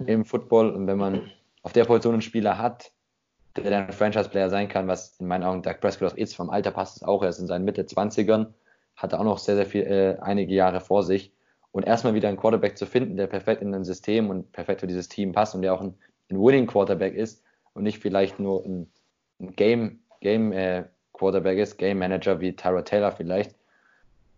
im 0.06 0.24
Football. 0.24 0.70
Und 0.70 0.86
wenn 0.86 0.98
man 0.98 1.30
auf 1.62 1.72
der 1.72 1.84
Position 1.84 2.14
einen 2.14 2.22
Spieler 2.22 2.58
hat, 2.58 2.92
der 3.56 3.70
dann 3.70 3.86
ein 3.86 3.92
Franchise-Player 3.92 4.50
sein 4.50 4.68
kann, 4.68 4.86
was 4.86 5.18
in 5.18 5.26
meinen 5.26 5.42
Augen 5.42 5.62
Doug 5.62 5.80
Prescott 5.80 6.12
auch 6.12 6.16
ist, 6.16 6.36
vom 6.36 6.50
Alter 6.50 6.70
passt 6.70 6.98
es 6.98 7.02
auch, 7.02 7.22
er 7.22 7.30
ist 7.30 7.38
in 7.38 7.46
seinen 7.46 7.64
Mitte 7.64 7.82
20ern, 7.82 8.52
hat 8.94 9.12
er 9.12 9.20
auch 9.20 9.24
noch 9.24 9.38
sehr, 9.38 9.56
sehr 9.56 9.66
viel, 9.66 9.82
äh, 9.82 10.18
einige 10.20 10.54
Jahre 10.54 10.80
vor 10.80 11.02
sich. 11.02 11.32
Und 11.72 11.84
erstmal 11.84 12.14
wieder 12.14 12.28
einen 12.28 12.38
Quarterback 12.38 12.78
zu 12.78 12.86
finden, 12.86 13.16
der 13.16 13.26
perfekt 13.26 13.62
in 13.62 13.74
ein 13.74 13.84
System 13.84 14.30
und 14.30 14.52
perfekt 14.52 14.80
für 14.80 14.86
dieses 14.86 15.08
Team 15.08 15.32
passt 15.32 15.54
und 15.54 15.62
der 15.62 15.74
auch 15.74 15.80
ein 15.80 15.94
ein 16.30 16.38
Winning 16.38 16.66
Quarterback 16.66 17.14
ist 17.14 17.42
und 17.74 17.84
nicht 17.84 17.98
vielleicht 17.98 18.38
nur 18.38 18.64
ein, 18.64 18.90
ein 19.40 19.54
Game, 19.54 20.00
Game 20.20 20.52
äh, 20.52 20.84
Quarterback 21.12 21.58
ist, 21.58 21.78
Game 21.78 21.98
Manager 21.98 22.40
wie 22.40 22.54
Tyra 22.54 22.82
Taylor 22.82 23.12
vielleicht. 23.12 23.54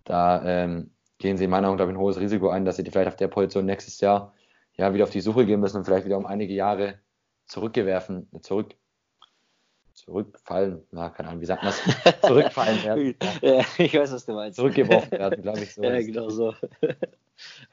Da 0.04 0.42
ähm, 0.44 0.90
gehen 1.18 1.36
sie 1.36 1.44
in 1.44 1.50
meiner 1.50 1.68
Meinung 1.68 1.78
nach 1.78 1.88
ein 1.88 1.98
hohes 1.98 2.18
Risiko 2.18 2.48
ein, 2.48 2.64
dass 2.64 2.76
sie 2.76 2.84
die 2.84 2.90
vielleicht 2.90 3.08
auf 3.08 3.16
der 3.16 3.28
Position 3.28 3.66
nächstes 3.66 4.00
Jahr 4.00 4.32
ja 4.76 4.94
wieder 4.94 5.04
auf 5.04 5.10
die 5.10 5.20
Suche 5.20 5.44
gehen 5.44 5.60
müssen 5.60 5.78
und 5.78 5.84
vielleicht 5.84 6.06
wieder 6.06 6.16
um 6.16 6.26
einige 6.26 6.54
Jahre 6.54 6.98
zurückgewerfen, 7.46 8.28
zurück, 8.40 8.74
zurückfallen, 9.94 10.82
na, 10.92 11.10
keine 11.10 11.30
Ahnung, 11.30 11.40
wie 11.40 11.46
sagt 11.46 11.62
man 11.62 11.72
das? 11.72 12.20
Zurückfallen 12.22 12.84
werden. 12.84 13.14
ja, 13.42 13.64
ich 13.78 13.94
weiß, 13.94 14.12
was 14.12 14.26
du 14.26 14.32
meinst. 14.32 14.56
Zurückgeworfen 14.56 15.10
werden, 15.10 15.42
glaube 15.42 15.60
ich 15.60 15.74
so. 15.74 15.82
Ja, 15.88 16.00
genau 16.00 16.28
so. 16.28 16.54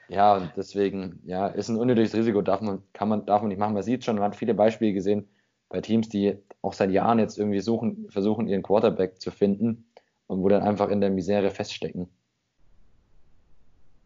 Ja, 0.07 0.35
und 0.35 0.51
deswegen, 0.55 1.21
ja, 1.25 1.47
ist 1.47 1.69
ein 1.69 1.77
unnötiges 1.77 2.13
Risiko, 2.13 2.41
darf 2.41 2.61
man, 2.61 2.83
kann 2.93 3.09
man, 3.09 3.25
darf 3.25 3.41
man 3.41 3.49
nicht 3.49 3.57
machen. 3.57 3.73
Man 3.73 3.83
sieht 3.83 4.03
schon, 4.03 4.15
man 4.15 4.25
hat 4.25 4.35
viele 4.35 4.53
Beispiele 4.53 4.93
gesehen 4.93 5.27
bei 5.69 5.81
Teams, 5.81 6.09
die 6.09 6.37
auch 6.61 6.73
seit 6.73 6.91
Jahren 6.91 7.19
jetzt 7.19 7.37
irgendwie 7.37 7.59
suchen, 7.59 8.07
versuchen, 8.09 8.47
ihren 8.47 8.63
Quarterback 8.63 9.19
zu 9.21 9.31
finden 9.31 9.85
und 10.27 10.41
wo 10.41 10.49
dann 10.49 10.63
einfach 10.63 10.89
in 10.89 11.01
der 11.01 11.09
Misere 11.09 11.51
feststecken. 11.51 12.09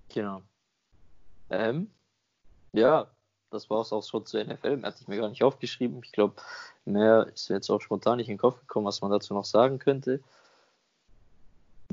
Genau. 0.10 0.41
Ähm, 1.50 1.89
ja, 2.74 3.08
das 3.52 3.69
war 3.69 3.82
es 3.82 3.93
auch 3.93 4.04
schon 4.04 4.26
zur 4.26 4.43
NFL. 4.43 4.78
Mehr 4.78 4.88
hatte 4.88 5.02
ich 5.02 5.08
mir 5.08 5.17
gar 5.17 5.30
nicht 5.30 5.43
aufgeschrieben. 5.43 6.02
Ich 6.04 6.12
glaube, 6.12 6.36
mehr 6.86 7.28
ist 7.34 7.50
jetzt 7.50 7.69
auch 7.69 7.82
spontan 7.82 8.17
nicht 8.17 8.30
in 8.30 8.36
den 8.36 8.41
Kopf 8.41 8.60
gekommen, 8.60 8.86
was 8.86 9.02
man 9.02 9.12
dazu 9.12 9.34
noch 9.34 9.45
sagen 9.45 9.80
könnte. 9.80 10.22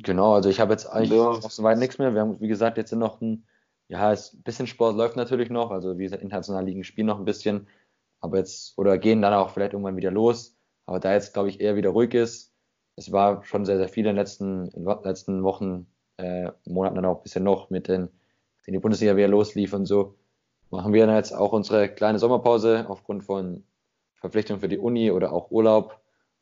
Genau, 0.03 0.35
also 0.35 0.51
ich 0.51 0.61
habe 0.61 0.73
jetzt 0.73 0.87
eigentlich 0.87 1.11
ja. 1.19 1.33
noch 1.33 1.51
soweit 1.51 1.79
nichts 1.79 1.99
mehr. 1.99 2.13
Wir 2.13 2.21
haben, 2.21 2.41
wie 2.41 2.49
gesagt, 2.49 2.77
jetzt 2.77 2.93
noch 2.93 3.21
ein, 3.21 3.45
ja, 3.89 4.11
ein 4.11 4.43
bisschen 4.45 4.67
Sport 4.67 4.97
läuft 4.97 5.17
natürlich 5.17 5.51
noch. 5.51 5.71
Also 5.71 5.99
wie 5.99 6.05
gesagt, 6.05 6.23
international 6.23 6.65
liegen 6.65 6.85
spielen 6.85 7.07
noch 7.07 7.19
ein 7.19 7.25
bisschen. 7.25 7.69
Aber 8.21 8.39
jetzt, 8.39 8.77
oder 8.79 8.99
gehen 8.99 9.23
dann 9.23 9.35
auch 9.35 9.51
vielleicht 9.51 9.73
irgendwann 9.73 9.97
wieder 9.97 10.11
los. 10.11 10.57
Aber 10.87 11.01
da 11.01 11.13
jetzt, 11.13 11.33
glaube 11.35 11.49
ich, 11.49 11.61
eher 11.61 11.77
wieder 11.77 11.91
ruhig 11.91 12.15
ist. 12.15 12.53
Es 12.97 13.13
war 13.13 13.45
schon 13.45 13.65
sehr, 13.65 13.77
sehr 13.77 13.89
viel 13.89 14.05
in 14.05 14.11
den 14.11 14.17
letzten, 14.17 14.69
in 14.69 14.85
den 14.85 15.03
letzten 15.05 15.43
Wochen, 15.43 15.87
äh, 16.17 16.51
Monaten 16.67 16.97
dann 16.97 17.05
auch 17.05 17.19
ein 17.19 17.23
bisschen 17.23 17.45
noch 17.45 17.71
mit 17.71 17.89
den, 17.89 18.09
den 18.67 18.73
die 18.73 18.79
Bundesliga 18.79 19.17
wieder 19.17 19.29
loslief 19.29 19.75
und 19.75 19.87
so 19.87 20.17
machen 20.71 20.93
wir 20.93 21.07
dann 21.07 21.17
jetzt 21.17 21.33
auch 21.33 21.53
unsere 21.53 21.89
kleine 21.89 22.19
Sommerpause 22.19 22.87
aufgrund 22.89 23.25
von 23.25 23.65
Verpflichtungen 24.17 24.61
für 24.61 24.69
die 24.69 24.79
Uni 24.79 25.11
oder 25.11 25.33
auch 25.33 25.51
Urlaub 25.51 26.01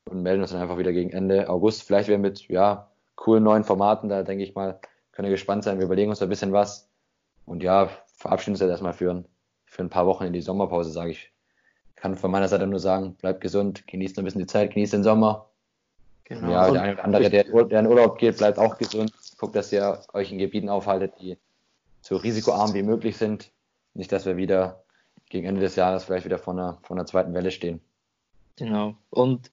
und 0.08 0.22
melden 0.22 0.42
uns 0.42 0.52
dann 0.52 0.60
einfach 0.60 0.78
wieder 0.78 0.92
gegen 0.92 1.10
Ende 1.10 1.48
August. 1.48 1.82
Vielleicht 1.82 2.08
wieder 2.08 2.18
mit 2.18 2.48
ja, 2.48 2.90
coolen 3.16 3.44
neuen 3.44 3.64
Formaten. 3.64 4.08
Da 4.08 4.22
denke 4.22 4.44
ich 4.44 4.54
mal, 4.54 4.80
können 5.12 5.26
wir 5.26 5.34
gespannt 5.34 5.64
sein. 5.64 5.78
Wir 5.78 5.86
überlegen 5.86 6.10
uns 6.10 6.22
ein 6.22 6.28
bisschen 6.28 6.52
was. 6.52 6.90
Und 7.46 7.62
ja, 7.62 7.90
verabschieden 8.16 8.54
uns 8.54 8.60
jetzt 8.60 8.70
erstmal 8.70 8.92
für, 8.92 9.24
für 9.64 9.82
ein 9.82 9.90
paar 9.90 10.06
Wochen 10.06 10.24
in 10.24 10.32
die 10.32 10.40
Sommerpause, 10.40 10.90
sage 10.90 11.10
ich. 11.10 11.32
Kann 11.96 12.16
von 12.16 12.30
meiner 12.30 12.48
Seite 12.48 12.66
nur 12.66 12.80
sagen, 12.80 13.14
bleibt 13.14 13.40
gesund, 13.40 13.86
genießt 13.86 14.18
ein 14.18 14.24
bisschen 14.24 14.40
die 14.40 14.46
Zeit, 14.46 14.72
genießt 14.72 14.92
den 14.92 15.04
Sommer. 15.04 15.48
Genau. 16.24 16.50
Ja, 16.50 16.70
der 16.70 16.82
eine 16.82 16.92
oder 16.94 17.04
andere, 17.04 17.30
der, 17.30 17.44
der 17.44 17.80
in 17.80 17.86
Urlaub 17.86 18.18
geht, 18.18 18.38
bleibt 18.38 18.58
auch 18.58 18.78
gesund. 18.78 19.12
Guckt, 19.38 19.54
dass 19.56 19.72
ihr 19.72 20.00
euch 20.12 20.32
in 20.32 20.38
Gebieten 20.38 20.68
aufhaltet, 20.68 21.12
die 21.20 21.36
so 22.00 22.16
risikoarm 22.16 22.74
wie 22.74 22.82
möglich 22.82 23.16
sind. 23.16 23.50
Nicht, 23.94 24.10
dass 24.10 24.26
wir 24.26 24.36
wieder 24.36 24.84
gegen 25.28 25.46
Ende 25.46 25.60
des 25.60 25.76
Jahres 25.76 26.04
vielleicht 26.04 26.24
wieder 26.24 26.38
vor 26.38 26.54
einer, 26.54 26.78
vor 26.82 26.96
einer 26.96 27.06
zweiten 27.06 27.34
Welle 27.34 27.50
stehen. 27.50 27.80
Genau. 28.56 28.94
Und 29.10 29.50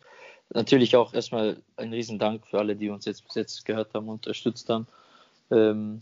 natürlich 0.50 0.96
auch 0.96 1.14
erstmal 1.14 1.62
ein 1.78 1.94
Riesendank 1.94 2.48
für 2.48 2.60
alle, 2.60 2.76
die 2.76 2.90
uns 2.90 3.06
jetzt 3.06 3.26
bis 3.26 3.36
jetzt 3.36 3.66
gehört 3.66 3.94
haben 3.94 4.08
und 4.08 4.26
unterstützt 4.26 4.70
haben. 4.70 4.88
Ähm, 5.50 6.02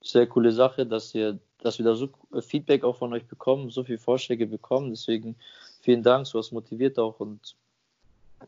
sehr 0.00 0.26
coole 0.26 0.52
Sache, 0.52 0.86
dass 0.86 1.14
ihr, 1.14 1.38
dass 1.62 1.78
wir 1.78 1.84
da 1.84 1.94
so 1.94 2.08
Feedback 2.40 2.84
auch 2.84 2.96
von 2.96 3.12
euch 3.12 3.26
bekommen, 3.26 3.70
so 3.70 3.84
viele 3.84 3.98
Vorschläge 3.98 4.46
bekommen. 4.46 4.90
Deswegen 4.90 5.36
vielen 5.80 6.02
Dank, 6.02 6.26
sowas 6.26 6.52
motiviert 6.52 6.98
auch 6.98 7.20
und 7.20 7.56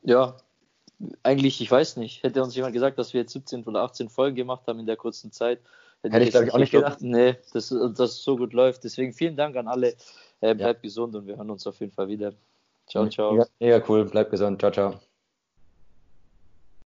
ja, 0.03 0.37
eigentlich, 1.23 1.61
ich 1.61 1.71
weiß 1.71 1.97
nicht, 1.97 2.23
hätte 2.23 2.43
uns 2.43 2.55
jemand 2.55 2.75
gesagt, 2.75 2.99
dass 2.99 3.15
wir 3.15 3.23
jetzt 3.23 3.33
17 3.33 3.65
oder 3.65 3.83
18 3.83 4.09
Folgen 4.09 4.37
gemacht 4.37 4.63
haben 4.67 4.79
in 4.79 4.87
der 4.87 4.97
kurzen 4.97 5.33
Zeit, 5.33 5.61
Hätte, 6.03 6.15
Hätte 6.15 6.25
ich, 6.25 6.31
glaube 6.31 6.47
ich, 6.47 6.55
auch 6.55 6.59
nicht 6.59 6.73
gedacht. 6.73 7.03
Nee, 7.03 7.37
dass, 7.53 7.71
es 7.71 8.23
so 8.23 8.37
gut 8.37 8.53
läuft. 8.53 8.85
Deswegen 8.85 9.13
vielen 9.13 9.37
Dank 9.37 9.57
an 9.57 9.69
alle. 9.69 9.95
Äh, 10.41 10.55
bleibt 10.55 10.83
ja. 10.83 10.89
gesund 10.89 11.15
und 11.15 11.27
wir 11.27 11.37
hören 11.37 11.51
uns 11.51 11.67
auf 11.67 11.79
jeden 11.81 11.93
Fall 11.93 12.09
wieder. 12.09 12.33
Ciao, 12.87 13.07
ciao. 13.09 13.33
Mega, 13.33 13.47
mega 13.59 13.85
cool. 13.89 14.07
Bleibt 14.07 14.31
gesund. 14.31 14.61
Ciao, 14.61 14.71
ciao. 14.73 15.01